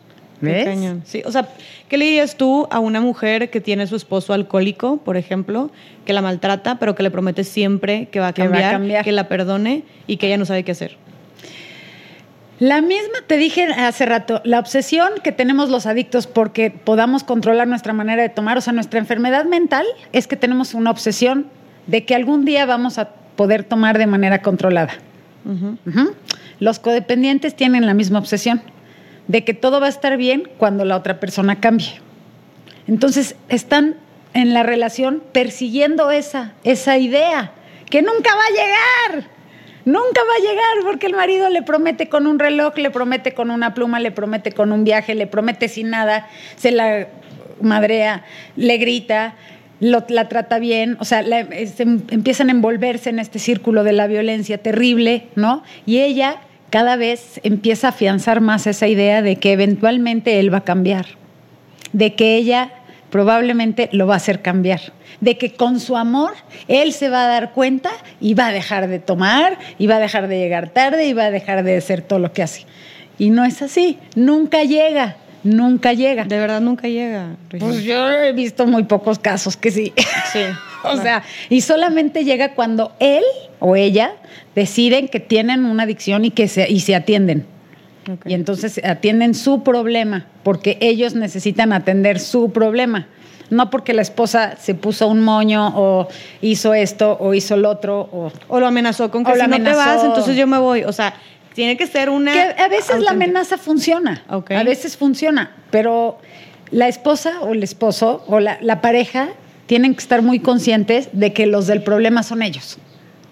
[0.42, 0.66] ¿Ves?
[0.66, 1.04] Cañón.
[1.06, 1.48] Sí, o sea,
[1.88, 5.72] ¿qué le dirías tú a una mujer que tiene a su esposo alcohólico, por ejemplo,
[6.06, 9.04] que la maltrata, pero que le promete siempre que va a Que va a cambiar,
[9.04, 10.98] que la perdone y que ella no sabe qué hacer?
[12.60, 17.68] La misma te dije hace rato, la obsesión que tenemos los adictos porque podamos controlar
[17.68, 21.48] nuestra manera de tomar, o sea, nuestra enfermedad mental es que tenemos una obsesión
[21.88, 24.94] de que algún día vamos a poder tomar de manera controlada.
[26.60, 28.62] Los codependientes tienen la misma obsesión
[29.28, 32.00] de que todo va a estar bien cuando la otra persona cambie.
[32.88, 33.96] Entonces están
[34.34, 37.52] en la relación persiguiendo esa, esa idea
[37.90, 39.30] que nunca va a llegar.
[39.84, 43.50] Nunca va a llegar porque el marido le promete con un reloj, le promete con
[43.50, 47.08] una pluma, le promete con un viaje, le promete sin nada, se la
[47.62, 48.24] madrea,
[48.56, 49.36] le grita,
[49.80, 54.60] la trata bien, o sea, em- empiezan a envolverse en este círculo de la violencia
[54.60, 55.64] terrible, ¿no?
[55.88, 56.42] Y ella
[56.72, 61.06] cada vez empieza a afianzar más esa idea de que eventualmente él va a cambiar,
[61.94, 62.72] de que ella
[63.12, 64.80] probablemente lo va a hacer cambiar,
[65.20, 66.32] de que con su amor
[66.70, 67.92] él se va a dar cuenta
[68.22, 71.26] y va a dejar de tomar, y va a dejar de llegar tarde, y va
[71.26, 72.66] a dejar de hacer todo lo que hace.
[73.20, 76.24] Y no es así, nunca llega, nunca llega.
[76.24, 77.36] De verdad nunca llega.
[77.50, 77.72] Regina.
[77.72, 79.94] Pues yo he visto muy pocos casos que sí.
[80.32, 80.40] Sí.
[80.86, 83.24] o sea, y solamente llega cuando él
[83.60, 84.14] o ella
[84.56, 87.46] deciden que tienen una adicción y que se, y se atienden.
[88.26, 93.08] Y entonces atienden su problema, porque ellos necesitan atender su problema.
[93.50, 96.08] No porque la esposa se puso un moño o
[96.42, 98.10] hizo esto o hizo lo otro.
[98.12, 98.32] O...
[98.48, 99.78] O lo amenazó con que si no te amenazó.
[99.78, 100.84] vas, entonces yo me voy.
[100.84, 101.14] O sea,
[101.54, 102.32] tiene que ser una.
[102.32, 104.24] Que a veces la amenaza funciona.
[104.30, 104.52] Ok.
[104.52, 105.52] A veces funciona.
[105.70, 106.18] Pero
[106.72, 109.30] la esposa o el esposo o la, la pareja
[109.66, 112.80] tienen que estar muy conscientes de que los del problema son ellos.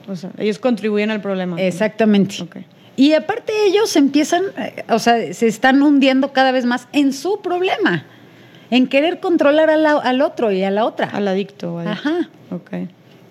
[0.09, 1.61] O sea, ellos contribuyen al problema.
[1.61, 2.41] Exactamente.
[2.41, 2.57] Ok.
[2.95, 7.39] Y aparte ellos empiezan, eh, o sea, se están hundiendo cada vez más en su
[7.41, 8.05] problema,
[8.71, 11.07] en querer controlar la- al otro y a la otra.
[11.07, 11.79] Al adicto.
[11.79, 12.29] Ajá.
[12.51, 12.71] Ok.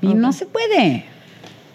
[0.01, 1.05] Y no se puede.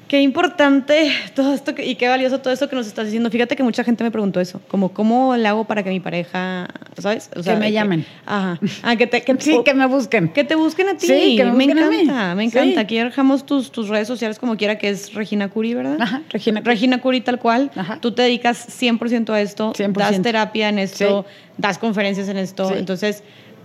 [0.08, 3.32] Qué importante todo esto que- y qué valioso todo esto que nos estás diciendo.
[3.32, 6.68] Fíjate que mucha gente me preguntó eso, como cómo le hago para que mi pareja,
[7.00, 7.32] ¿sabes?
[7.36, 8.06] O Que me llamen.
[8.26, 8.60] Ajá.
[8.84, 10.30] Ah, que te, que, Sí, que me busquen.
[10.30, 11.08] que te busquen a ti.
[11.08, 11.96] Sí, que me busquen a mí.
[12.02, 12.74] encanta, me encanta.
[12.74, 12.78] Sí.
[12.80, 15.98] Aquí dejamos tus, tus redes sociales como quiera, que es Regina Curi, ¿verdad?
[16.00, 16.70] Ajá, Regina Curi.
[16.74, 17.72] Regina Curi tal cual.
[17.76, 17.98] Ajá.
[18.00, 19.94] Tú te dedicas 100% a esto, 100%.
[19.94, 21.26] das terapia en esto,
[21.58, 22.72] das conferencias en esto.
[22.76, 23.24] Entonces,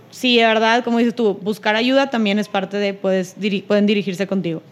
[0.09, 3.85] sí, de verdad, como dices tú, buscar ayuda también es parte de, puedes, diri- pueden
[3.85, 4.63] dirigirse contigo.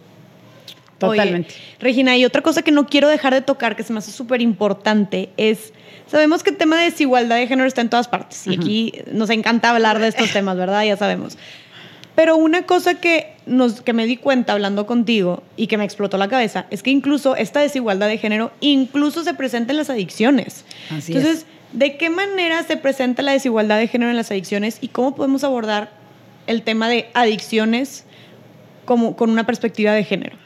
[0.97, 1.49] Totalmente.
[1.49, 4.11] Oye, Regina, y otra cosa que no quiero dejar de tocar, que se me hace
[4.11, 5.73] súper importante, es,
[6.07, 9.29] sabemos que el tema de desigualdad de género está en todas partes, y aquí nos
[9.29, 10.83] encanta hablar de estos temas, ¿verdad?
[10.83, 11.37] Ya sabemos.
[12.17, 16.17] Pero una cosa que, nos, que me di cuenta hablando contigo y que me explotó
[16.17, 20.65] la cabeza es que incluso esta desigualdad de género incluso se presenta en las adicciones.
[20.89, 24.87] Así Entonces, ¿de qué manera se presenta la desigualdad de género en las adicciones y
[24.87, 25.91] cómo podemos abordar
[26.47, 28.05] el tema de adicciones
[28.85, 30.37] como, con una perspectiva de género?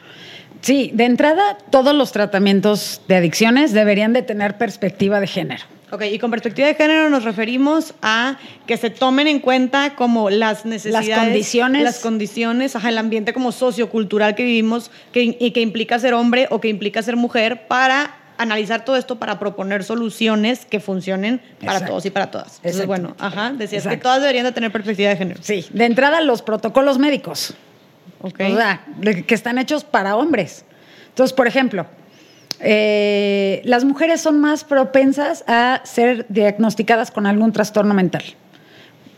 [0.62, 5.64] Sí, de entrada, todos los tratamientos de adicciones deberían de tener perspectiva de género.
[5.90, 10.30] Ok, y con perspectiva de género nos referimos a que se tomen en cuenta como
[10.30, 11.82] las necesidades, condiciones.
[11.82, 16.46] las condiciones, ajá, el ambiente como sociocultural que vivimos que, y que implica ser hombre
[16.50, 21.72] o que implica ser mujer para analizar todo esto para proponer soluciones que funcionen para
[21.72, 21.90] Exacto.
[21.90, 22.56] todos y para todas.
[22.62, 24.02] Entonces, bueno, ajá, decías que Exacto.
[24.04, 25.40] todas deberían de tener perspectiva de género.
[25.42, 27.54] Sí, de entrada, los protocolos médicos.
[28.22, 28.84] O sea,
[29.26, 30.64] que están hechos para hombres.
[31.08, 31.86] Entonces, por ejemplo,
[32.60, 38.22] eh, las mujeres son más propensas a ser diagnosticadas con algún trastorno mental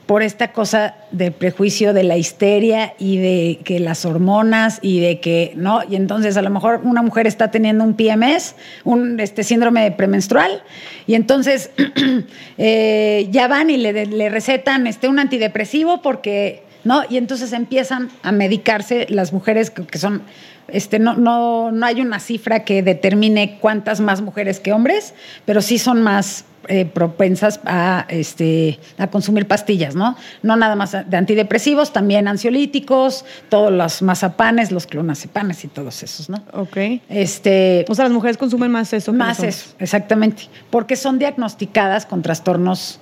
[0.06, 5.20] por esta cosa de prejuicio de la histeria y de que las hormonas y de
[5.20, 9.44] que no y entonces a lo mejor una mujer está teniendo un PMS un este
[9.44, 10.62] síndrome premenstrual
[11.06, 11.70] y entonces
[12.58, 18.10] eh, ya van y le, le recetan este un antidepresivo porque no y entonces empiezan
[18.22, 20.22] a medicarse las mujeres que, que son
[20.68, 25.14] este, no, no, no hay una cifra que determine cuántas más mujeres que hombres,
[25.44, 30.16] pero sí son más eh, propensas a, este, a consumir pastillas, ¿no?
[30.42, 36.30] No nada más de antidepresivos, también ansiolíticos, todos los mazapanes, los clonazepanes y todos esos,
[36.30, 36.42] ¿no?
[36.52, 36.76] Ok.
[37.10, 39.12] Este, O sea, las mujeres consumen más eso.
[39.12, 43.00] que más eso, exactamente, porque son diagnosticadas con trastornos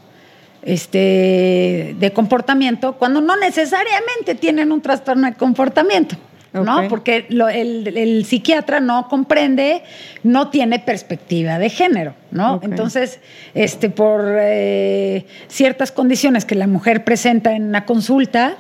[0.63, 6.17] este, de comportamiento cuando no necesariamente tienen un trastorno de comportamiento.
[6.55, 6.89] ¿no?
[6.91, 9.83] Porque lo- el, el psiquiatra no comprende,
[10.23, 12.61] no tiene perspectiva de género, ¿no?
[12.63, 13.21] Entonces,
[13.55, 18.57] este, por eh, ciertas condiciones que la mujer presenta en una consulta,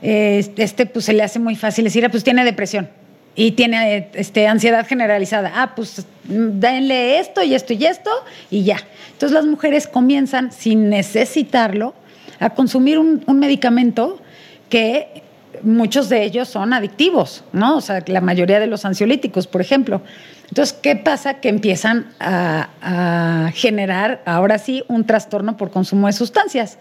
[0.00, 2.88] eh, este, pues se le hace muy fácil decir, ah, pues tiene depresión
[3.36, 5.52] y tiene este, ansiedad generalizada.
[5.54, 8.10] Ah, pues denle esto y esto y esto
[8.50, 8.78] y ya.
[9.14, 11.94] Entonces las mujeres comienzan, sin necesitarlo,
[12.40, 14.20] a consumir un, un medicamento
[14.68, 15.22] que
[15.62, 17.76] muchos de ellos son adictivos, ¿no?
[17.76, 20.02] O sea, la mayoría de los ansiolíticos, por ejemplo.
[20.48, 21.34] Entonces, ¿qué pasa?
[21.34, 26.78] Que empiezan a, a generar, ahora sí, un trastorno por consumo de sustancias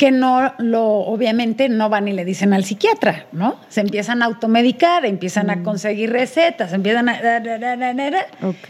[0.00, 3.56] que no lo, obviamente no van y le dicen al psiquiatra, ¿no?
[3.68, 7.20] Se empiezan a automedicar, empiezan a conseguir recetas, empiezan a...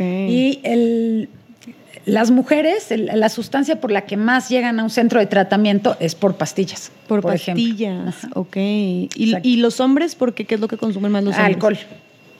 [0.01, 1.29] Y el,
[2.07, 6.15] las mujeres, la sustancia por la que más llegan a un centro de tratamiento es
[6.15, 6.91] por pastillas.
[7.09, 7.37] Por, ejemplo.
[7.65, 8.15] pastillas.
[8.35, 8.57] Ok.
[8.57, 9.49] ¿Y, Exacto.
[9.49, 10.45] ¿Y los hombres por qué?
[10.45, 11.55] ¿Qué es lo que consumen más los hombres?
[11.57, 11.79] Alcohol.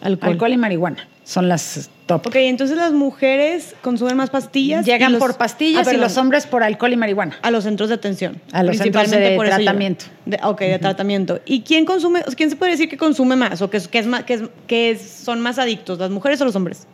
[0.03, 0.53] Alcohol.
[0.53, 2.27] Y marihuana son las top.
[2.27, 4.85] Ok, entonces las mujeres consumen más pastillas.
[4.87, 7.37] Llegan los- por pastillas Ah, y los hombres por alcohol y marihuana.
[7.43, 8.41] A los centros de atención.
[8.53, 10.07] A los centros Principalmente de por tratamiento.
[10.25, 11.41] De- ok, de tratamiento.
[11.45, 14.07] ¿Y quién consume, quién se puede decir que consume más o que, es- que, es
[14.27, 16.87] que, es- que son más adictos, las mujeres o los hombres?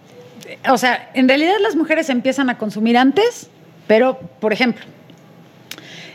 [0.70, 3.48] O sea, en realidad las mujeres empiezan a consumir antes,
[3.86, 4.84] pero, por ejemplo,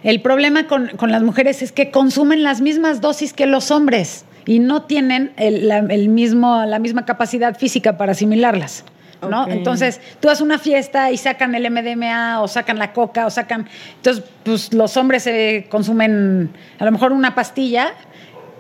[0.04, 4.26] el problema con, con las mujeres es que consumen las mismas dosis que los hombres
[4.46, 8.84] y no tienen el, la, el mismo, la misma capacidad física para asimilarlas.
[9.30, 9.48] ¿no?
[9.48, 13.68] Entonces, tú haces una fiesta y sacan el MDMA o sacan la coca o sacan...
[13.98, 17.94] Entonces, pues los hombres se consumen a lo mejor una pastilla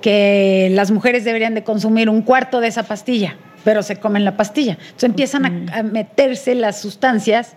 [0.01, 4.38] que las mujeres deberían de consumir un cuarto de esa pastilla, pero se comen la
[4.38, 4.74] pastilla.
[4.74, 7.55] Entonces empiezan a, a meterse las sustancias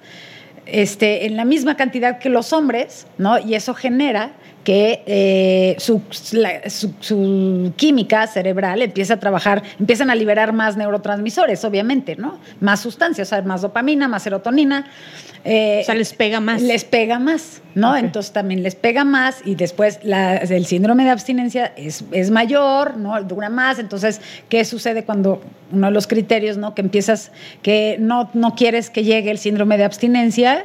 [0.67, 3.39] este, en la misma cantidad que los hombres, ¿no?
[3.39, 4.33] Y eso genera
[4.65, 6.01] que eh, su,
[6.33, 12.39] la- su- su química cerebral empieza a trabajar, empiezan a liberar más neurotransmisores, obviamente, ¿no?
[12.61, 14.87] Más sustancias, o sea, más dopamina, más serotonina.
[15.45, 16.63] eh, O sea, les pega más.
[16.63, 17.95] Les pega más, ¿no?
[17.97, 22.97] Entonces también les pega más y después la- el síndrome de abstinencia es, es mayor,
[22.97, 23.23] ¿no?
[23.23, 23.79] Dura más.
[23.79, 26.75] Entonces, ¿qué sucede cuando uno de los criterios, ¿no?
[26.75, 30.65] Que empiezas, que no, no quieres que llegue el síndrome de abstinencia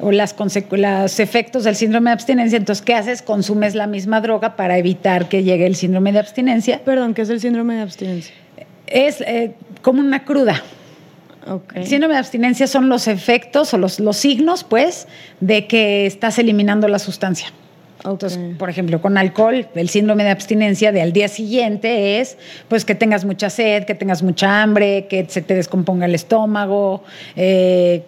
[0.00, 0.34] o las
[0.70, 3.22] los efectos del síndrome de abstinencia, entonces, ¿qué haces?
[3.22, 6.80] Consumes la misma droga para evitar que llegue el síndrome de abstinencia.
[6.84, 8.34] Perdón, ¿qué es el síndrome de abstinencia?
[8.86, 10.62] Es eh, como una cruda.
[11.74, 15.08] El síndrome de abstinencia son los efectos o los, los signos, pues,
[15.40, 17.48] de que estás eliminando la sustancia.
[18.04, 22.38] Entonces, por ejemplo, con alcohol, el síndrome de abstinencia de al día siguiente es
[22.68, 27.02] pues que tengas mucha sed, que tengas mucha hambre, que se te descomponga el estómago,
[27.34, 28.04] eh,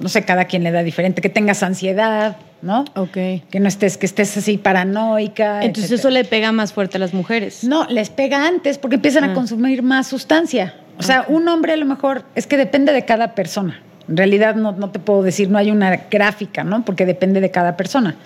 [0.00, 2.84] no sé, cada quien le da diferente, que tengas ansiedad, ¿no?
[2.96, 3.12] Ok.
[3.50, 5.62] Que no estés, que estés así paranoica.
[5.62, 6.00] Entonces etcétera.
[6.00, 7.64] eso le pega más fuerte a las mujeres.
[7.64, 9.32] No, les pega antes porque empiezan Ah.
[9.32, 10.74] a consumir más sustancia.
[10.98, 13.80] O sea, un hombre a lo mejor es que depende de cada persona.
[14.08, 16.84] En realidad no, no te puedo decir, no hay una gráfica, ¿no?
[16.84, 18.16] Porque depende de cada persona.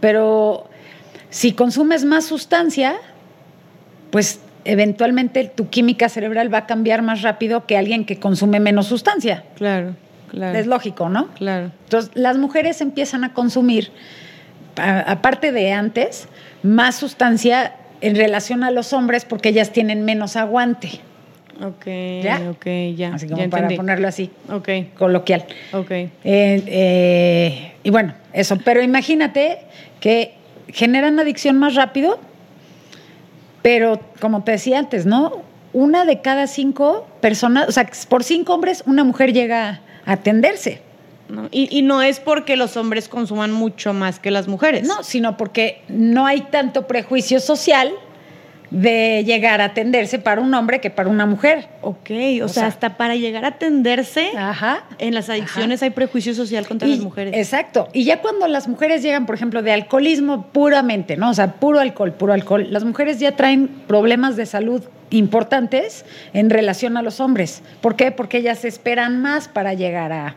[0.00, 0.68] Pero
[1.30, 2.94] si consumes más sustancia,
[4.10, 8.86] pues eventualmente tu química cerebral va a cambiar más rápido que alguien que consume menos
[8.86, 9.44] sustancia.
[9.56, 9.94] Claro,
[10.30, 10.58] claro.
[10.58, 11.28] Es lógico, ¿no?
[11.34, 11.70] Claro.
[11.84, 13.90] Entonces, las mujeres empiezan a consumir,
[14.76, 16.28] aparte de antes,
[16.62, 21.00] más sustancia en relación a los hombres porque ellas tienen menos aguante.
[21.64, 21.86] Ok,
[22.22, 22.42] ¿Ya?
[22.50, 23.14] ok, ya.
[23.14, 23.76] Así como ya para entendí.
[23.76, 24.68] ponerlo así, Ok,
[24.98, 25.46] coloquial.
[25.72, 25.90] ok.
[25.90, 28.58] Eh, eh, y bueno, eso.
[28.62, 29.60] Pero imagínate
[30.00, 30.34] que
[30.68, 32.18] generan adicción más rápido,
[33.62, 35.42] pero como te decía antes, ¿no?
[35.72, 40.80] Una de cada cinco personas, o sea, por cinco hombres, una mujer llega a atenderse.
[41.28, 44.86] No, Y, y no es porque los hombres consuman mucho más que las mujeres.
[44.86, 47.92] No, sino porque no hay tanto prejuicio social
[48.70, 51.68] de llegar a atenderse para un hombre que para una mujer.
[51.82, 52.10] Ok,
[52.42, 54.84] o, O sea, sea- hasta para llegar a atenderse, Ajá.
[54.98, 57.34] en las adicciones hay prejuicio social contra Y- las mujeres.
[57.36, 57.88] Exacto.
[57.92, 61.30] Y ya cuando las mujeres llegan, por ejemplo, de alcoholismo puramente, ¿no?
[61.30, 66.50] O sea, puro alcohol, puro alcohol, las mujeres ya traen problemas de salud importantes en
[66.50, 67.62] relación a los hombres.
[67.80, 68.10] ¿Por qué?
[68.10, 70.34] Porque ellas esperan más para llegar a.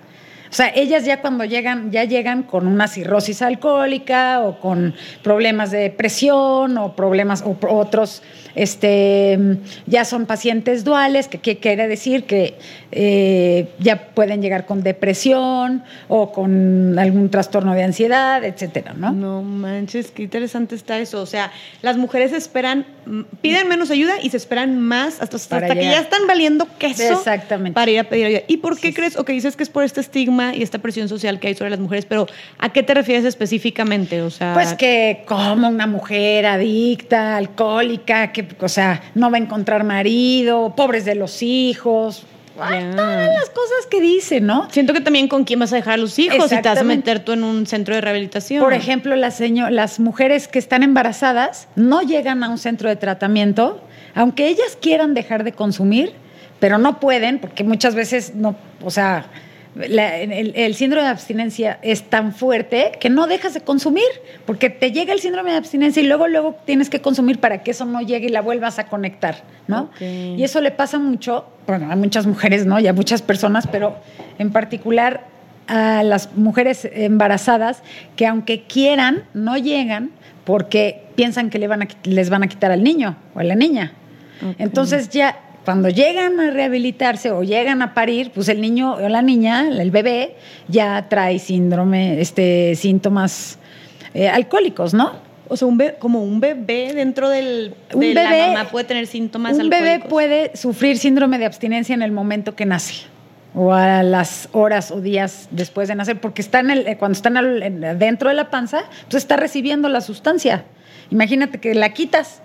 [0.50, 5.70] O sea, ellas ya cuando llegan, ya llegan con una cirrosis alcohólica o con problemas
[5.70, 8.24] de depresión o problemas, o otros,
[8.56, 9.38] este,
[9.86, 12.58] ya son pacientes duales, que, que quiere decir que
[12.92, 19.12] eh, ya pueden llegar con depresión o con algún trastorno de ansiedad, etcétera, ¿no?
[19.12, 21.22] No manches, qué interesante está eso.
[21.22, 25.68] O sea, las mujeres esperan, mm, piden menos ayuda y se esperan más hasta, hasta
[25.68, 27.76] que ya están valiendo queso Exactamente.
[27.76, 28.42] para ir a pedir ayuda.
[28.48, 29.18] ¿Y por qué Sí, crees?
[29.18, 31.70] O que dices que es por este estigma y esta presión social que hay sobre
[31.70, 32.26] las mujeres, pero
[32.58, 34.22] ¿a qué te refieres específicamente?
[34.22, 39.40] O sea, Pues que como una mujer adicta, alcohólica, que, o sea, no va a
[39.40, 42.26] encontrar marido, pobres de los hijos,
[42.60, 44.70] ay, todas las cosas que dicen, ¿no?
[44.72, 46.84] Siento que también con quién vas a dejar a los hijos si te vas a
[46.84, 48.64] meter tú en un centro de rehabilitación.
[48.64, 53.82] Por ejemplo, las, las mujeres que están embarazadas no llegan a un centro de tratamiento,
[54.16, 56.14] aunque ellas quieran dejar de consumir,
[56.60, 59.26] pero no pueden, porque muchas veces no, o sea,
[59.76, 64.04] la- el, el síndrome de abstinencia es tan fuerte que no dejas de consumir,
[64.46, 67.72] porque te llega el síndrome de abstinencia y luego, luego tienes que consumir para que
[67.72, 69.90] eso no llegue y la vuelvas a conectar, ¿no?
[70.38, 72.80] Y eso le pasa mucho, bueno, a muchas mujeres, ¿no?
[72.80, 73.96] Y a muchas personas, pero
[74.40, 75.22] en particular
[75.68, 77.84] a las mujeres embarazadas
[78.16, 80.10] que aunque quieran, no llegan
[80.46, 83.54] porque piensan que le van a, les van a quitar al niño o a la
[83.56, 83.94] niña.
[84.58, 85.38] Entonces ya
[85.70, 89.92] cuando llegan a rehabilitarse o llegan a parir, pues el niño o la niña, el
[89.92, 90.36] bebé,
[90.68, 93.60] ya trae síndrome, este, síntomas
[94.16, 95.12] eh, alcohólicos, ¿no?
[95.48, 98.86] O sea, un be- como un bebé dentro del, Un de bebé- la mamá puede
[98.86, 100.10] tener síntomas Un bebé alcohólicos.
[100.10, 103.04] puede sufrir síndrome de abstinencia en el momento que nace
[103.54, 107.16] o a las horas o días después de nacer, porque está en el, eh, cuando
[107.16, 110.64] está en el- en- dentro de la panza, pues está recibiendo la sustancia.
[111.12, 112.42] Imagínate que la quitas.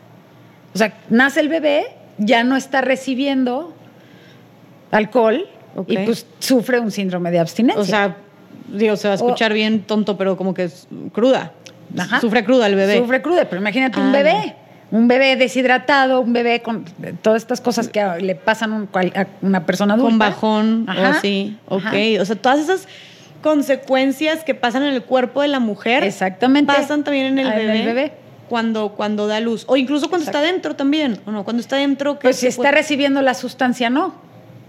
[0.75, 1.87] O sea, nace el bebé,
[2.19, 3.75] ya no está recibiendo
[4.91, 5.47] alcohol
[5.87, 7.81] y pues sufre un síndrome de abstinencia.
[7.81, 8.17] O sea,
[8.69, 11.53] digo, se va a escuchar bien tonto, pero como que es cruda.
[11.99, 12.21] Ajá.
[12.21, 12.99] Sufre cruda el bebé.
[12.99, 14.57] Sufre cruda, pero imagínate un Ah, bebé.
[14.91, 16.85] Un bebé deshidratado, un bebé con
[17.23, 20.11] todas estas cosas que le pasan a una persona adulta.
[20.11, 21.57] con bajón o así.
[21.69, 21.85] Ok.
[21.87, 21.97] Ajá.
[22.21, 22.87] O sea, todas esas
[23.43, 26.73] consecuencias que pasan en el cuerpo de la mujer Exactamente.
[26.73, 27.81] pasan también en el Ah, en bebé.
[27.81, 28.13] el bebé.
[28.55, 29.65] Cuando, cuando da luz.
[29.67, 30.39] O incluso cuando Exacto.
[30.39, 31.19] está dentro también.
[31.27, 31.43] ¿O no?
[31.43, 32.21] Cuando está dentro.
[32.21, 34.15] ¿qué Pues si está recibiendo la sustancia, no.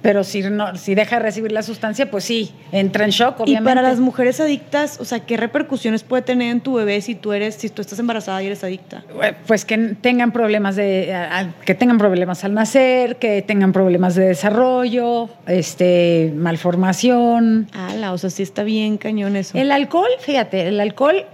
[0.01, 3.43] Pero si, no, si deja de recibir la sustancia, pues sí, entra en shock, Y
[3.43, 3.69] obviamente.
[3.69, 7.31] para las mujeres adictas, o sea, ¿qué repercusiones puede tener en tu bebé si tú
[7.31, 9.03] eres, si tú estás embarazada y eres adicta?
[9.45, 11.13] Pues que tengan problemas de,
[11.63, 17.67] que tengan problemas al nacer, que tengan problemas de desarrollo, este, malformación.
[17.73, 19.55] Ala, o sea, sí está bien cañón eso.
[19.55, 21.25] El alcohol, fíjate, el alcohol,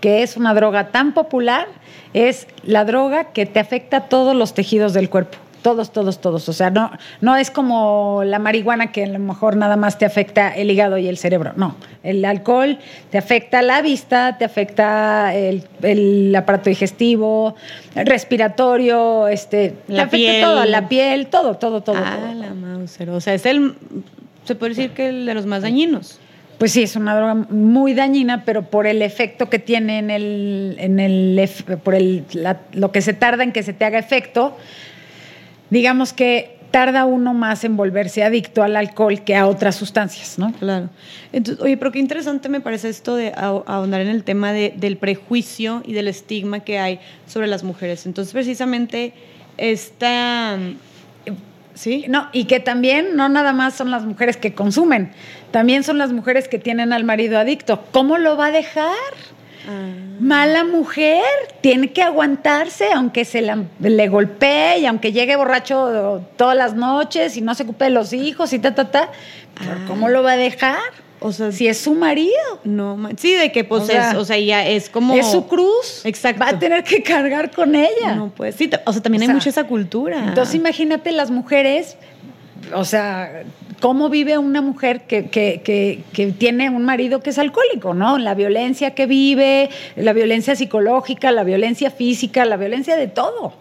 [0.00, 1.66] que es una droga tan popular,
[2.14, 5.38] es la droga que te afecta a todos los tejidos del cuerpo.
[5.62, 6.48] Todos, todos, todos.
[6.48, 6.90] O sea, no,
[7.20, 10.98] no es como la marihuana que a lo mejor nada más te afecta el hígado
[10.98, 11.52] y el cerebro.
[11.54, 12.78] No, el alcohol
[13.10, 17.54] te afecta la vista, te afecta el, el aparato digestivo,
[17.94, 20.42] el respiratorio, este, te La afecta piel.
[20.42, 21.96] todo, la piel, todo, todo, todo.
[21.96, 22.34] ah, todo.
[22.34, 23.10] la Mauser.
[23.10, 23.74] O sea, es el
[24.44, 26.18] se puede decir que el de los más dañinos.
[26.58, 30.76] Pues sí, es una droga muy dañina, pero por el efecto que tiene en el,
[30.78, 31.50] en el
[31.82, 32.24] por el,
[32.72, 34.56] lo que se tarda en que se te haga efecto,
[35.70, 40.52] digamos que tarda uno más en volverse adicto al alcohol que a otras sustancias, ¿no?
[40.54, 40.88] Claro.
[41.32, 44.96] Entonces, oye, pero qué interesante me parece esto de ahondar en el tema de, del
[44.96, 48.06] prejuicio y del estigma que hay sobre las mujeres.
[48.06, 49.12] Entonces, precisamente,
[49.58, 50.58] esta
[51.74, 52.04] Sí.
[52.08, 55.12] No, y que también no nada más son las mujeres que consumen,
[55.50, 57.84] también son las mujeres que tienen al marido adicto.
[57.92, 58.92] ¿Cómo lo va a dejar?
[59.68, 59.88] Ah.
[60.20, 61.24] Mala mujer,
[61.60, 67.40] tiene que aguantarse, aunque se le golpee y aunque llegue borracho todas las noches y
[67.40, 69.08] no se ocupe de los hijos y ta, ta, ta.
[69.86, 70.78] ¿Cómo lo va a dejar?
[71.22, 72.60] O sea, si es su marido.
[72.64, 75.46] No, sí, de que pues o sea, es, o sea, ya es como es su
[75.46, 76.04] cruz.
[76.04, 76.42] Exacto.
[76.42, 78.14] Va a tener que cargar con ella.
[78.14, 80.28] No, pues sí, o sea, también hay mucha esa cultura.
[80.28, 81.96] Entonces, imagínate las mujeres,
[82.74, 83.44] o sea,
[83.82, 85.60] cómo vive una mujer que, que,
[86.12, 88.16] que, tiene un marido que es alcohólico, ¿no?
[88.16, 93.54] La violencia que vive, la violencia psicológica, la violencia física, la violencia de todo.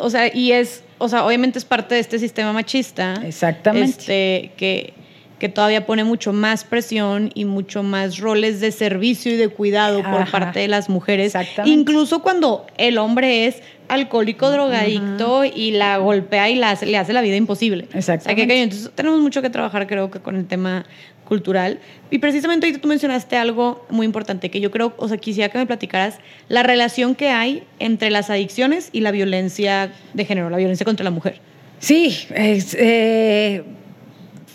[0.00, 3.14] O sea, y es, o sea, obviamente es parte de este sistema machista.
[3.24, 3.88] Exactamente.
[3.88, 4.94] Este, que
[5.42, 10.00] que todavía pone mucho más presión y mucho más roles de servicio y de cuidado
[10.04, 11.32] por parte de las mujeres.
[11.64, 13.56] Incluso cuando el hombre es
[13.88, 17.88] alcohólico, drogadicto y la golpea y la, le hace la vida imposible.
[17.92, 18.46] Exactamente.
[18.46, 20.86] que, entonces tenemos mucho que trabajar, creo que con el tema
[21.24, 21.80] cultural.
[22.08, 25.58] Y precisamente ahorita tú mencionaste algo muy importante que yo creo, o sea, quisiera que
[25.58, 30.58] me platicaras la relación que hay entre las adicciones y la violencia de género, la
[30.58, 31.40] violencia contra la mujer.
[31.80, 33.64] Sí, es, eh,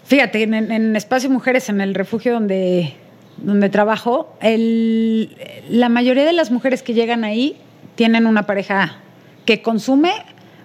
[0.08, 2.94] Fíjate, en, Espacio Mujeres, en el refugio donde,
[3.38, 7.58] donde trabajo, la mayoría de las mujeres que llegan ahí
[7.96, 9.00] tienen una pareja
[9.46, 10.14] que consume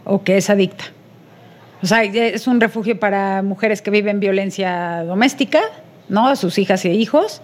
[0.05, 0.84] o que es adicta.
[1.82, 5.61] O sea, es un refugio para mujeres que viven violencia doméstica,
[6.09, 6.36] ¿no?
[6.36, 7.43] Sus hijas e hijos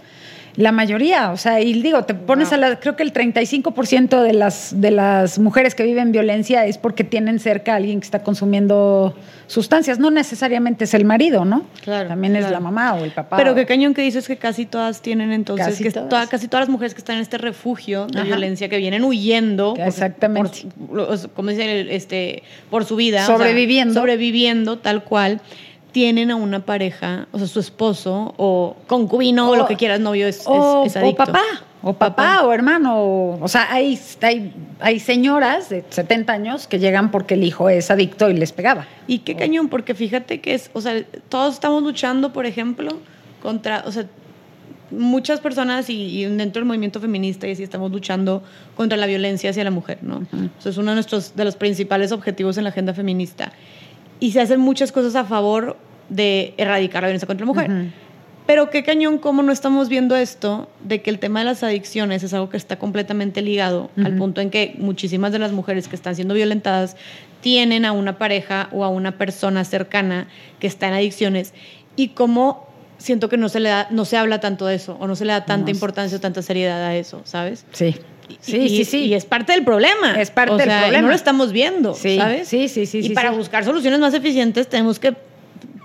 [0.57, 4.33] la mayoría, o sea, y digo, te pones a la, creo que el 35% de
[4.33, 8.23] las, de las mujeres que viven violencia es porque tienen cerca a alguien que está
[8.23, 9.15] consumiendo
[9.47, 11.65] sustancias, no necesariamente es el marido, ¿no?
[11.83, 12.09] Claro.
[12.09, 13.37] También es la mamá o el papá.
[13.37, 16.29] Pero qué cañón que dices que casi todas tienen entonces, casi, que todas.
[16.29, 19.75] casi todas las mujeres que están en este refugio de violencia, que vienen huyendo.
[19.77, 20.67] Exactamente.
[20.89, 23.25] Por, como dice, este, por su vida.
[23.25, 23.95] Sobreviviendo.
[23.95, 25.41] sobreviviendo tal cual
[25.99, 30.29] tienen a una pareja, o sea, su esposo o concubino o, lo que quieras, novio
[30.29, 31.25] es, o, es, adicto.
[31.25, 31.43] O papá,
[31.83, 33.31] o papá, o hermano.
[33.41, 37.91] O sea, hay, hay, hay señoras de 70 años que llegan porque el hijo es
[37.91, 38.87] adicto y les pegaba.
[39.09, 42.93] Y qué cañón, porque fíjate que es, o sea, todos estamos luchando, por ejemplo,
[43.43, 44.07] contra, o sea,
[44.93, 48.45] muchas personas y, dentro del movimiento feminista y así estamos luchando
[48.77, 50.25] contra la violencia hacia la mujer, ¿no?
[50.61, 53.51] Eso es uno de nuestros de los principales objetivos en la agenda feminista
[54.21, 55.77] y se hacen muchas cosas a favor
[56.09, 57.71] de erradicar la violencia contra la mujer.
[58.49, 62.23] Pero qué cañón cómo no estamos viendo esto de que el tema de las adicciones
[62.23, 65.95] es algo que está completamente ligado al punto en que muchísimas de las mujeres que
[65.95, 66.97] están siendo violentadas
[67.43, 70.29] tienen a una pareja o a una persona cercana
[70.61, 71.53] que está en adicciones
[71.95, 75.07] y cómo siento que no se le da no se habla tanto de eso o
[75.07, 77.67] no se le da tanta importancia o tanta seriedad a eso, ¿sabes?
[77.73, 77.97] Sí.
[78.41, 78.99] Sí, sí, sí.
[79.07, 80.21] Y es parte del problema.
[80.21, 81.03] Es parte del problema.
[81.03, 82.49] no lo estamos viendo, ¿sabes?
[82.49, 83.01] Sí, sí, sí.
[83.03, 85.15] Y para buscar soluciones más eficientes tenemos que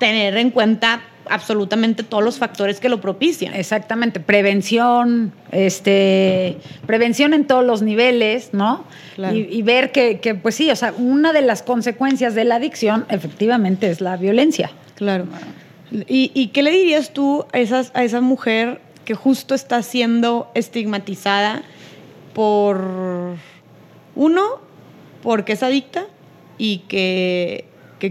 [0.03, 3.53] tener en cuenta absolutamente todos los factores que lo propician.
[3.53, 8.83] Exactamente, prevención, este, prevención en todos los niveles, ¿no?
[9.31, 13.05] Y, ver que, que, pues sí, o sea, una de las consecuencias de la adicción
[13.07, 14.71] efectivamente es la violencia.
[14.95, 15.25] Claro.
[15.91, 20.51] ¿Y, y qué le dirías tú a, esas, a esa mujer que justo está siendo
[20.55, 21.63] estigmatizada
[22.33, 23.37] por
[24.15, 24.43] uno,
[25.21, 26.07] porque es adicta
[26.57, 27.65] y que,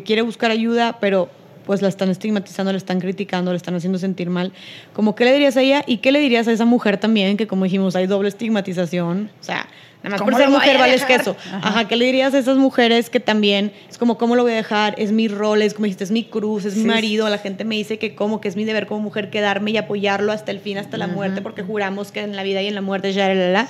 [0.07, 1.29] quiere buscar ayuda, pero
[1.65, 4.53] pues la están estigmatizando, la están criticando, la están haciendo sentir mal.
[4.93, 5.85] Como, ¿qué le dirías a ella?
[5.87, 7.37] ¿Y qué le dirías a esa mujer también?
[7.37, 9.31] Que como dijimos, hay doble estigmatización.
[9.41, 9.69] O sea,
[10.03, 11.37] nada más por ser mujer vales queso.
[11.53, 11.87] Ajá.
[11.87, 14.95] ¿qué le dirías a esas mujeres que también es como, ¿cómo lo voy a dejar?
[14.99, 17.29] Es mi rol, es como dijiste, es mi cruz, es mi marido.
[17.29, 20.33] La gente me dice que como, que es mi deber como mujer quedarme y apoyarlo
[20.33, 22.83] hasta el fin, hasta la muerte, porque juramos que en la vida y en la
[22.83, 23.69] muerte ya, la, la.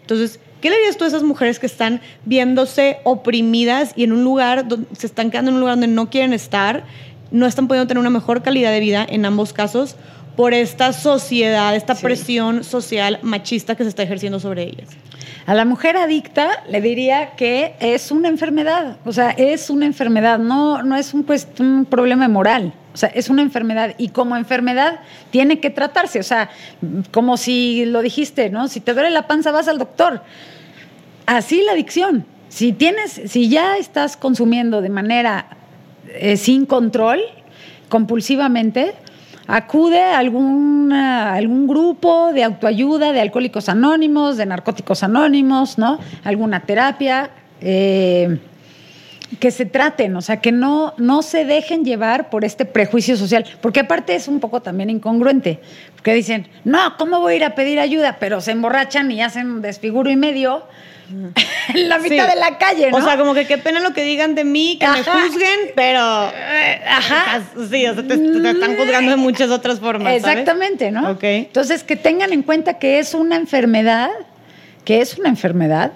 [0.00, 4.22] Entonces, ¿Qué le dirías tú a esas mujeres que están viéndose oprimidas y en un
[4.22, 6.84] lugar, donde, se están quedando en un lugar donde no quieren estar,
[7.32, 9.96] no están pudiendo tener una mejor calidad de vida en ambos casos
[10.36, 14.88] por esta sociedad, esta presión social machista que se está ejerciendo sobre ellas?
[15.46, 20.38] A la mujer adicta le diría que es una enfermedad, o sea, es una enfermedad,
[20.38, 22.74] no, no es un, pues, un problema moral.
[22.94, 26.20] O sea, es una enfermedad y como enfermedad tiene que tratarse.
[26.20, 26.50] O sea,
[27.10, 28.68] como si lo dijiste, ¿no?
[28.68, 30.22] Si te duele la panza, vas al doctor.
[31.24, 32.26] Así la adicción.
[32.48, 35.46] Si tienes, si ya estás consumiendo de manera
[36.14, 37.20] eh, sin control,
[37.88, 38.94] compulsivamente,
[39.46, 45.98] acude a algún, algún grupo de autoayuda, de alcohólicos anónimos, de narcóticos anónimos, ¿no?
[46.24, 47.30] Alguna terapia.
[47.60, 48.38] Eh,
[49.40, 53.44] que se traten, o sea, que no, no se dejen llevar por este prejuicio social,
[53.60, 55.60] porque aparte es un poco también incongruente,
[55.94, 58.16] porque dicen, no, ¿cómo voy a ir a pedir ayuda?
[58.20, 60.64] Pero se emborrachan y hacen un desfiguro y medio
[61.74, 62.98] en la mitad de la calle, ¿no?
[62.98, 66.30] O sea, como que qué pena lo que digan de mí, que me juzguen, pero...
[66.34, 67.42] Eh, ajá.
[67.70, 70.14] Sí, o sea, te, están juzgando de muchas otras formas.
[70.14, 71.10] Exactamente, ¿no?
[71.10, 71.24] Ok.
[71.24, 74.10] Entonces, que tengan en cuenta que es una enfermedad,
[74.84, 75.92] que es una enfermedad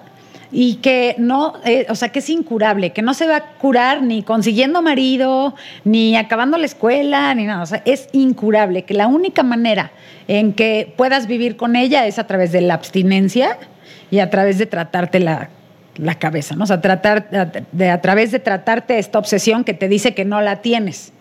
[0.51, 4.01] y que no, eh, o sea, que es incurable, que no se va a curar
[4.01, 7.63] ni consiguiendo marido, ni acabando la escuela, ni nada.
[7.63, 9.91] O sea, es incurable, que la única manera
[10.27, 13.57] en que puedas vivir con ella es a través de la abstinencia
[14.11, 15.49] y a través de tratarte la,
[16.19, 16.63] cabeza, ¿no?
[16.63, 17.29] O sea, tratar,
[17.71, 21.11] de, a través de tratarte esta obsesión que te dice que no la tienes.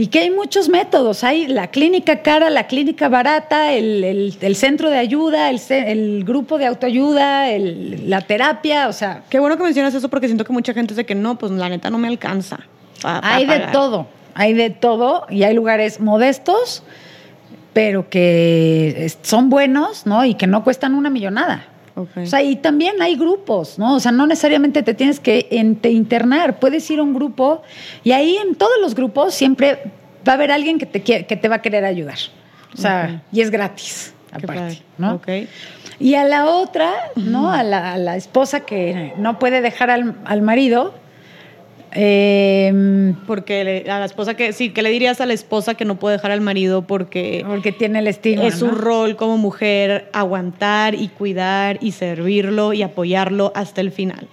[0.00, 1.24] Y que hay muchos métodos.
[1.24, 7.48] Hay la clínica cara, la clínica barata, el, centro de ayuda, el, grupo de autoayuda,
[7.58, 9.24] la terapia, o sea.
[9.28, 11.68] Qué bueno que mencionas eso porque siento que mucha gente dice que no, pues la
[11.68, 12.60] neta no me alcanza.
[13.02, 16.82] hay de todo, hay de todo y hay lugares modestos,
[17.74, 20.24] pero que son buenos, ¿no?
[20.24, 21.66] Y que no cuestan una millonada.
[21.94, 23.96] O sea, y también hay grupos, ¿no?
[23.96, 27.62] O sea, no necesariamente te tienes que internar, puedes ir a un grupo
[28.04, 29.78] y ahí en todos los grupos siempre
[30.26, 32.18] va a haber alguien que te, que te va a querer ayudar.
[32.74, 35.20] O sea, y es gratis, aparte, ¿no?
[35.98, 37.52] Y a la otra, ¿no?
[37.52, 40.94] A la, a la, esposa que no puede dejar al, al marido,
[41.92, 45.96] eh, porque a la esposa que sí, que le dirías a la esposa que no
[45.96, 48.46] puede dejar al marido porque porque tiene el estigma.
[48.46, 54.28] Es su rol como mujer aguantar y cuidar y servirlo y apoyarlo hasta el final.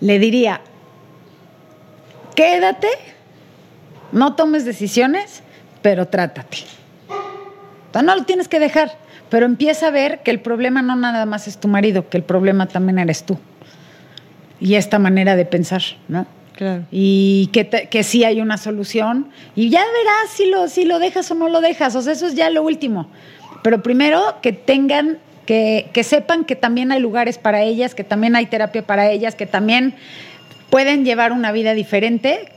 [0.00, 0.62] Le diría,
[2.34, 2.88] quédate,
[4.12, 5.42] no tomes decisiones,
[5.82, 6.58] pero trátate.
[7.92, 8.96] no lo tienes que dejar,
[9.28, 12.22] pero empieza a ver que el problema no nada más es tu marido, que el
[12.22, 13.38] problema también eres tú.
[14.58, 16.26] Y esta manera de pensar, ¿no?
[16.90, 19.28] Y que, que sí hay una solución.
[19.54, 21.94] Y ya verás si lo, si lo dejas o no lo dejas.
[21.96, 23.08] O sea, eso es ya lo último.
[23.62, 28.36] Pero primero que tengan, que, que sepan que también hay lugares para ellas, que también
[28.36, 29.94] hay terapia para ellas, que también
[30.70, 32.48] pueden llevar una vida diferente,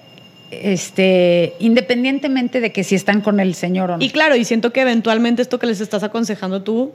[0.52, 4.04] este, independientemente de que si están con el Señor o no.
[4.04, 6.92] Y claro, y siento que eventualmente esto que les estás aconsejando tú,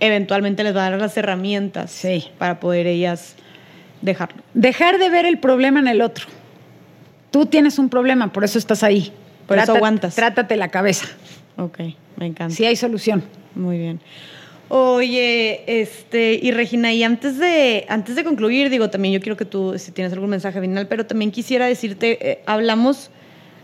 [0.00, 2.02] eventualmente les va a dar las herramientas
[2.38, 3.36] para poder ellas
[4.02, 4.42] dejarlo.
[4.54, 6.26] Dejar de ver el problema en el otro.
[7.30, 9.12] Tú tienes un problema, por eso estás ahí.
[9.46, 10.14] Por eso aguantas.
[10.14, 11.06] Trátate la cabeza.
[11.56, 11.80] Ok,
[12.16, 12.54] me encanta.
[12.54, 13.22] Sí hay solución.
[13.54, 14.00] Muy bien.
[14.68, 19.46] Oye, este, y Regina, y antes de, antes de concluir, digo, también yo quiero que
[19.46, 23.10] tú, si tienes algún mensaje final, pero también quisiera decirte, eh, hablamos,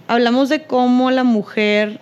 [0.08, 2.00] hablamos de cómo la mujer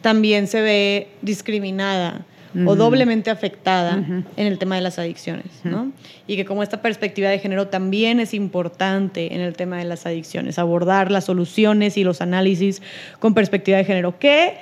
[0.00, 2.24] también se ve discriminada
[2.66, 4.02] o doblemente afectada
[4.36, 5.92] en el tema de las adicciones, ¿no?
[6.26, 10.06] Y que como esta perspectiva de género también es importante en el tema de las
[10.06, 12.82] adicciones, abordar las soluciones y los análisis
[13.18, 14.18] con perspectiva de género.
[14.18, 14.56] ¿Qué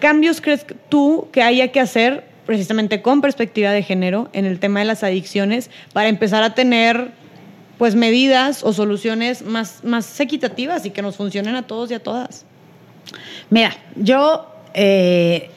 [0.00, 4.80] cambios crees tú que haya que hacer precisamente con perspectiva de género en el tema
[4.80, 7.10] de las adicciones para empezar a tener
[7.76, 12.02] pues medidas o soluciones más, más equitativas y que nos funcionen a todos y a
[12.02, 12.46] todas?
[13.50, 15.50] Mira, yo eh,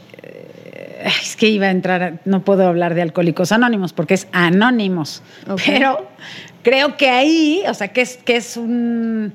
[1.22, 5.24] es que iba a entrar, no puedo hablar de alcohólicos anónimos porque es anónimos,
[5.66, 6.08] pero
[6.64, 9.34] creo que ahí, o sea, que es, que es un...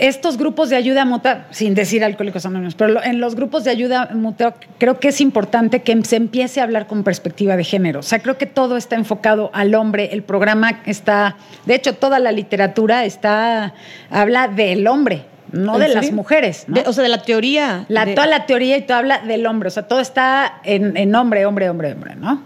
[0.00, 4.10] Estos grupos de ayuda mutua, sin decir alcohólicos anónimos, pero en los grupos de ayuda
[4.14, 8.00] mutua creo que es importante que se empiece a hablar con perspectiva de género.
[8.00, 10.10] O sea, creo que todo está enfocado al hombre.
[10.12, 11.36] El programa está,
[11.66, 13.74] de hecho, toda la literatura está,
[14.10, 16.66] habla del hombre no de las mujeres.
[16.86, 17.84] o sea, de la teoría.
[17.88, 21.46] La, Toda la teoría y todo habla del hombre, o sea, todo está en, hombre,
[21.46, 22.42] hombre, hombre, hombre, ¿no?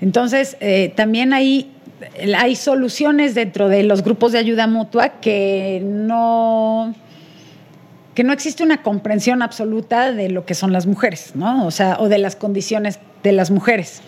[0.00, 1.70] Entonces, eh, también hay,
[2.36, 6.94] hay soluciones dentro de los grupos de ayuda mutua que no
[8.14, 11.66] que no existe una comprensión absoluta de lo que son las mujeres, ¿no?
[11.66, 14.02] O sea, o de las condiciones de las mujeres.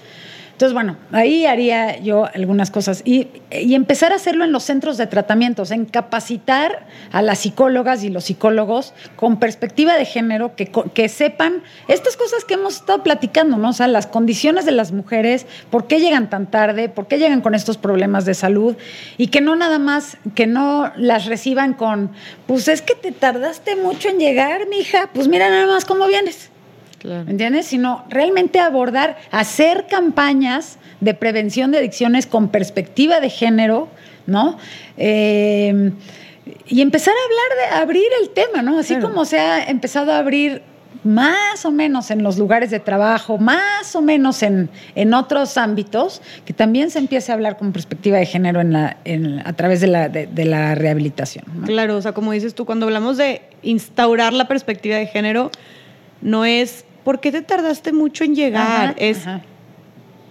[0.55, 5.09] Entonces, bueno, ahí haría yo algunas cosas y, empezar a hacerlo en los centros de
[5.09, 11.09] tratamientos, en capacitar a las psicólogas y los psicólogos con perspectiva de género, que, que
[11.09, 13.71] sepan estas cosas que hemos estado platicando, ¿no?
[13.71, 17.41] O sea, las condiciones de las mujeres, por qué llegan tan tarde, por qué llegan
[17.41, 18.77] con estos problemas de salud
[19.19, 22.13] y que no nada más, que no las reciban con,
[22.47, 26.54] pues es que te tardaste mucho en llegar, mija, pues mira nada más cómo vienes.
[27.05, 27.67] ¿Me entiendes?
[27.67, 33.89] Sino realmente abordar, hacer campañas de prevención de adicciones con perspectiva de género,
[34.27, 34.57] ¿no?
[34.97, 35.93] Eh,
[36.67, 38.79] y empezar a hablar de abrir el tema, ¿no?
[38.79, 40.63] Así como se ha empezado a abrir
[41.05, 46.23] más o menos en los lugares de trabajo, más o menos en, en otros ámbitos,
[46.47, 49.81] que también se empiece a hablar con perspectiva de género en la, en, a través
[49.81, 51.45] de la, de, la rehabilitación.
[51.67, 55.51] Claro, o sea, como dices tú, cuando hablamos de instaurar la perspectiva de género,
[56.23, 58.95] no es ¿por qué te tardaste mucho en llegar?
[58.99, 59.25] es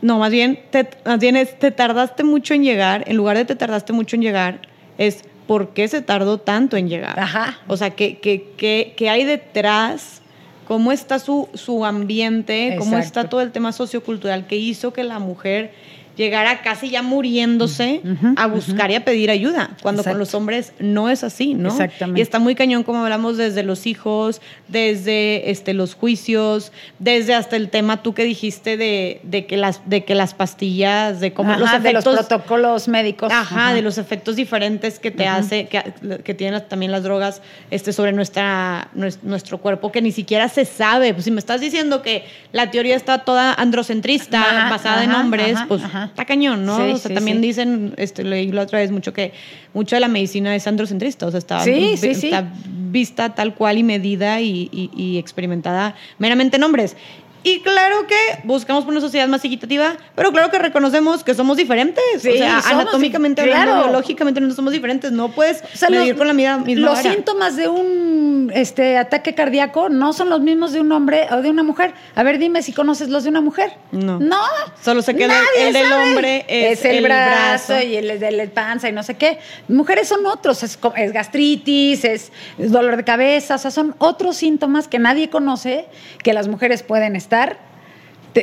[0.04, 3.46] no, más bien, te, más bien es, te tardaste mucho en llegar, en lugar de
[3.46, 4.60] te tardaste mucho en llegar,
[4.98, 7.18] es ¿por qué se tardó tanto en llegar?
[7.18, 7.58] Ajá.
[7.68, 10.22] O sea, ¿qué, qué, qué, qué hay detrás?
[10.68, 12.76] ¿Cómo está su, su ambiente?
[12.78, 15.74] ¿Cómo está todo el tema sociocultural que hizo que la mujer
[16.16, 18.02] llegara casi ya muriéndose
[18.36, 21.70] a buscar y a pedir ayuda, cuando con los hombres no es así, ¿no?
[21.70, 22.20] Exactamente.
[22.20, 27.56] Y está muy cañón como hablamos desde los hijos, desde este, los juicios, desde hasta
[27.56, 31.56] el tema tú que dijiste de, de que, las, de que las pastillas, de cómo
[31.56, 32.04] los efectos...
[32.04, 33.32] De los protocolos médicos.
[33.32, 37.42] Ajá, de los efectos diferentes que te hace, que, que, tienen también las drogas
[37.72, 41.14] este, sobre nuestra, nuestro cuerpo, que ni siquiera se sabe.
[41.14, 45.82] Pues si me estás diciendo que la teoría está toda androcentrista, basada en hombres, pues
[46.06, 46.78] está cañón, ¿no?
[46.94, 49.34] o sea, también dicen, este, leí la otra vez mucho que
[49.74, 52.54] mucho de la medicina es androcentrista, o sea, está, está
[52.92, 56.96] vista tal cual y medida y, y experimentada meramente en hombres.
[57.44, 58.16] Y claro que
[58.46, 62.04] buscamos por una sociedad más equitativa, pero claro que reconocemos que somos diferentes.
[62.18, 65.12] o sea, anatómicamente hablando, biológicamente no somos diferentes.
[65.12, 70.30] No puedes medir con la misma Los síntomas de un este, ataque cardíaco no son
[70.30, 71.94] los mismos de un hombre o de una mujer.
[72.16, 73.74] A ver, dime si conoces los de una mujer.
[73.92, 74.20] No.
[74.20, 74.42] No.
[74.82, 78.94] Solo sé que el, del hombre es, el, brazo, y el de la panza y
[78.94, 79.40] no sé qué.
[79.68, 80.64] Mujeres son otros.
[80.64, 83.56] Es, es gastritis, es dolor de cabeza.
[83.56, 85.88] O sea, son otros síntomas que nadie conoce
[86.24, 87.58] que las mujeres pueden estar estar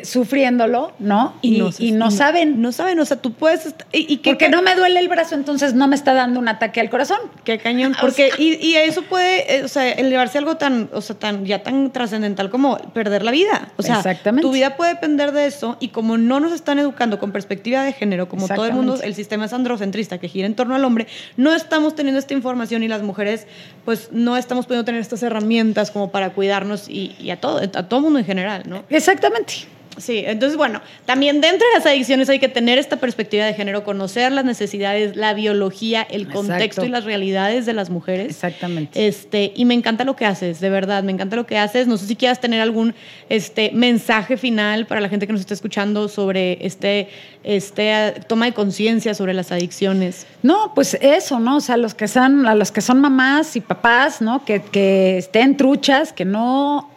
[0.04, 1.34] sufriéndolo, ¿no?
[1.42, 1.60] Y,
[1.92, 2.60] no, saben.
[2.60, 3.74] No saben, o sea, tú puedes...
[3.92, 6.80] Y, que, porque no me duele el brazo, entonces no me está dando un ataque
[6.80, 7.18] al corazón.
[7.44, 7.94] Qué cañón.
[8.00, 11.92] Porque, y, eso puede, eh, o sea, elevarse algo tan, o sea, tan, ya tan
[11.92, 13.72] trascendental como perder la vida.
[13.76, 14.02] O sea,
[14.40, 17.92] tu vida puede depender de eso y como no nos están educando con perspectiva de
[17.92, 21.06] género, como todo el mundo, el sistema es androcentrista que gira en torno al hombre,
[21.36, 23.46] no estamos teniendo esta información y las mujeres,
[23.84, 27.88] pues no estamos pudiendo tener estas herramientas como para cuidarnos y, y a todo, a
[27.88, 28.84] todo mundo en general, ¿no?
[28.88, 29.79] Exactamente.
[29.98, 33.84] Sí, entonces bueno, también dentro de las adicciones hay que tener esta perspectiva de género,
[33.84, 38.28] conocer las necesidades, la biología, el contexto y las realidades de las mujeres.
[38.30, 39.06] Exactamente.
[39.06, 41.86] Este, y me encanta lo que haces, de verdad, me encanta lo que haces.
[41.86, 42.94] No sé si quieras tener algún
[43.28, 47.08] este, mensaje final para la gente que nos está escuchando sobre este,
[47.42, 50.26] este toma de conciencia sobre las adicciones.
[50.42, 51.56] No, pues eso, ¿no?
[51.56, 54.44] O sea, los que son, a los que son mamás y papás, ¿no?
[54.44, 56.90] Que, que estén truchas, que no,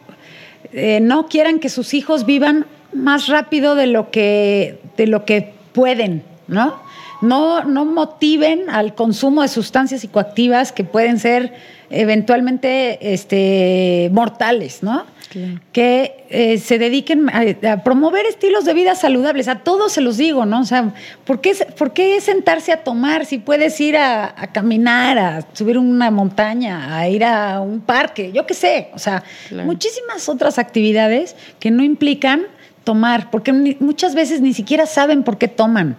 [0.72, 5.52] eh, no quieran que sus hijos vivan más rápido de lo que, de lo que
[5.72, 6.82] pueden, ¿no?
[7.20, 11.54] No, no motiven al consumo de sustancias psicoactivas que pueden ser
[11.90, 15.06] eventualmente este, mortales, ¿no?
[15.72, 19.48] Que eh, se dediquen a, promover estilos de vida saludables.
[19.48, 20.60] A todos se los digo, ¿no?
[20.60, 20.94] O sea,
[21.24, 26.12] ¿por qué, por qué sentarse a tomar si puedes ir a, caminar, a subir una
[26.12, 28.30] montaña, a ir a un parque?
[28.32, 28.90] Yo qué sé.
[28.94, 29.24] O sea,
[29.64, 32.42] muchísimas otras actividades que no implican
[32.84, 35.96] tomar, porque muchas veces ni siquiera saben por qué toman.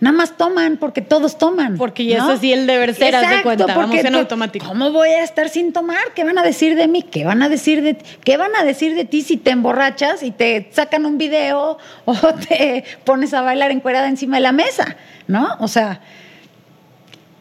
[0.00, 1.76] Nada más toman porque todos toman.
[1.76, 4.66] Porque ya es así el deber ser, haz de cuenta, vamos en automático.
[4.66, 6.12] ¿Cómo voy a estar sin tomar?
[6.14, 7.02] ¿Qué van a decir de mí?
[7.02, 10.30] ¿Qué van a decir de qué van a decir de ti si te emborrachas y
[10.30, 12.14] te sacan un video o
[12.48, 14.96] te pones a bailar encuerada encima de la mesa?
[15.26, 15.56] ¿No?
[15.58, 16.00] O sea,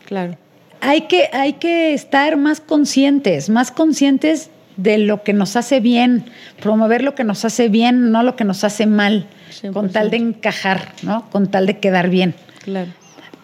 [0.05, 0.35] claro.
[0.81, 6.25] Hay que, hay que estar más conscientes, más conscientes de lo que nos hace bien,
[6.61, 9.27] promover lo que nos hace bien, no lo que nos hace mal,
[9.73, 11.29] con tal de encajar, ¿no?
[11.29, 12.35] Con tal de quedar bien.
[12.63, 12.91] Claro.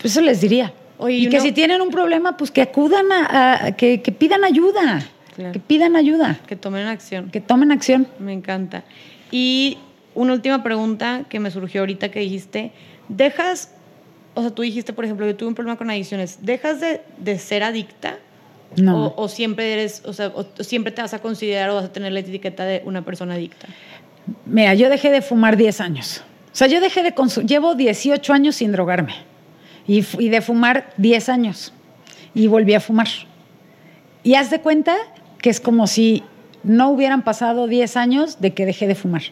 [0.03, 0.73] Eso les diría.
[1.07, 5.03] y que si tienen un problema, pues que acudan a, que, pidan ayuda.
[5.35, 6.39] Que pidan ayuda.
[6.45, 7.31] Que tomen acción.
[7.31, 8.07] Que tomen acción.
[8.19, 8.83] Me encanta.
[9.31, 9.79] Y
[10.13, 12.71] una última pregunta que me surgió ahorita que dijiste,
[13.09, 13.71] dejas,
[14.35, 17.39] o sea, tú dijiste, por ejemplo, yo tuve un problema con adicciones, ¿dejas de, de
[17.39, 18.19] ser adicta?
[18.77, 19.13] No.
[19.15, 22.19] O, siempre eres, o sea, siempre te vas a considerar o vas a tener la
[22.19, 23.67] etiqueta de una persona adicta.
[24.45, 26.23] Mira, yo dejé de fumar 10 años.
[26.51, 29.15] O sea, yo dejé de consumir, llevo 18 años sin drogarme
[29.87, 31.73] y, y de fumar 10 años
[32.33, 33.07] y volví a fumar.
[34.23, 34.95] Y haz de cuenta
[35.39, 36.23] que es como si
[36.63, 39.23] no hubieran pasado 10 años de que dejé de fumar.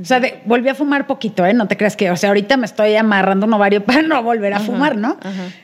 [0.00, 1.52] O sea, volví a fumar poquito, ¿eh?
[1.54, 4.54] No te creas que, o sea, ahorita me estoy amarrando un ovario para no volver
[4.54, 5.16] a fumar, ¿no?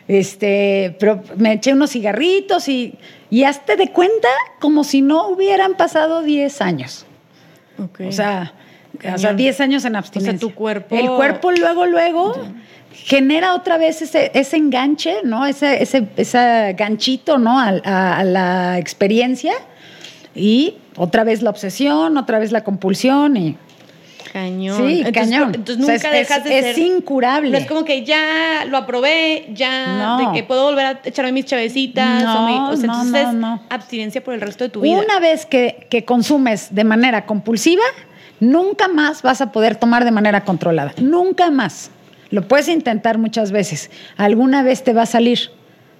[0.08, 2.94] Este, pero me eché unos cigarritos y,
[3.30, 4.28] y hazte de cuenta
[4.60, 7.06] como si no hubieran pasado 10 años.
[8.08, 8.52] O sea,
[9.14, 10.34] O sea, 10 años en abstinencia.
[10.34, 10.94] O sea, tu cuerpo...
[10.96, 12.34] El cuerpo luego, luego...
[12.92, 15.44] genera otra vez ese, ese enganche, ¿no?
[15.46, 17.58] Ese, ese, ese ganchito, ¿no?
[17.58, 19.52] A, a- a la experiencia
[20.34, 23.56] y otra vez la obsesión, otra vez la compulsión y
[24.34, 24.76] Cañón.
[24.88, 25.52] sí, entonces, cañón.
[25.54, 26.72] Entonces O sea, nunca es, dejas de es- ser...
[26.72, 27.50] es incurable.
[27.50, 30.18] No es como que ya lo aprobé, ya No.
[30.18, 32.24] de que puedo volver a echarme mis chavecitas.
[32.24, 34.98] o, No, mi- o sea, no, entonces no, abstinencia por el resto de tu vida.
[34.98, 37.84] Una vez que, que consumes de manera compulsiva,
[38.40, 40.92] nunca más vas a poder tomar de manera controlada.
[41.00, 41.92] Nunca más.
[42.30, 43.88] Lo puedes intentar muchas veces.
[44.16, 45.50] Alguna vez te va a salir.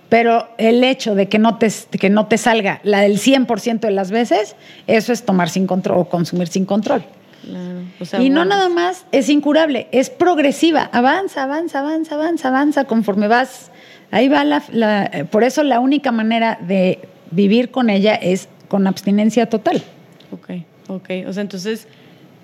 [0.09, 3.90] Pero el hecho de que no te, que no te salga la del 100% de
[3.90, 4.55] las veces,
[4.86, 7.05] eso es tomar sin control o consumir sin control.
[7.46, 10.88] Claro, o sea, y no nada más es incurable, es progresiva.
[10.92, 13.70] Avanza, avanza, avanza, avanza, avanza conforme vas.
[14.10, 17.00] Ahí va la, la- eh, Por eso la única manera de
[17.30, 19.82] vivir con ella es con abstinencia total.
[20.30, 20.50] Ok,
[20.88, 21.10] ok.
[21.26, 21.86] O sea, entonces,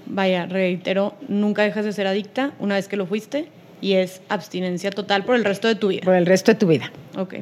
[0.07, 3.49] vaya, reitero, nunca dejas de ser adicta una vez que lo fuiste
[3.81, 6.03] y es abstinencia total por el resto de tu vida.
[6.05, 6.91] por el resto de tu vida.
[7.17, 7.35] Ok.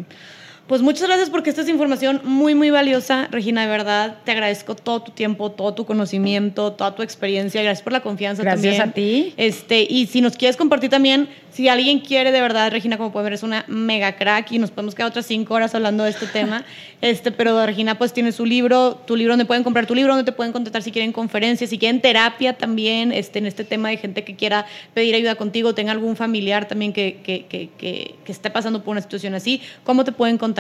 [0.69, 4.19] Pues muchas gracias porque esta es información muy, muy valiosa, Regina, de verdad.
[4.24, 7.62] Te agradezco todo tu tiempo, todo tu conocimiento, toda tu experiencia.
[7.62, 8.90] Gracias por la confianza Gracias también.
[8.90, 9.35] a ti.
[9.39, 13.24] Este, y si nos quieres compartir también, si alguien quiere de verdad, Regina, como pueden
[13.24, 16.27] ver, es una mega crack y nos podemos quedar otras cinco horas hablando de este
[16.27, 16.66] tema.
[17.01, 20.28] Este, pero Regina, pues tiene su libro, tu libro donde pueden comprar tu libro, donde
[20.28, 23.99] te pueden contactar si quieren conferencias, si quieren terapia también, este, en este tema de
[23.99, 28.32] gente que quiera pedir ayuda contigo, tenga algún familiar también que, que, que, que, que
[28.32, 30.57] esté pasando por una situación así, ¿cómo te pueden contactar?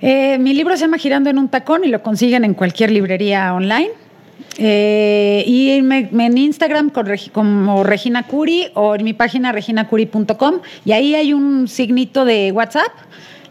[0.00, 3.54] Eh, mi libro se llama Girando en un tacón y lo consiguen en cualquier librería
[3.54, 3.90] online.
[4.58, 10.60] Eh, y me- me- en Instagram con como Regina Curi o en mi página reginacuri.com
[10.84, 12.90] y ahí hay un signito de WhatsApp.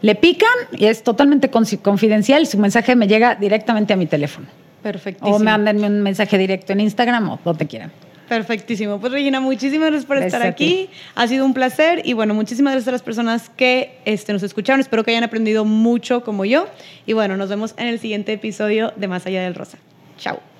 [0.02, 2.46] Le pican y es totalmente confidencial.
[2.46, 4.46] Su mensaje me llega directamente a mi teléfono.
[4.82, 5.36] Perfectísimo.
[5.36, 7.90] O mándenme un mensaje directo en Instagram o donde quieran.
[8.28, 9.00] Perfectísimo.
[9.00, 10.90] Pues Regina, muchísimas gracias por Gracias estar aquí.
[11.14, 14.80] Ha sido un placer y bueno, muchísimas gracias a las personas que este, nos escucharon.
[14.80, 16.66] Espero que hayan aprendido mucho como yo.
[17.06, 19.78] Y bueno, nos vemos en el siguiente episodio de Más Allá del Rosa.
[20.18, 20.55] Chao.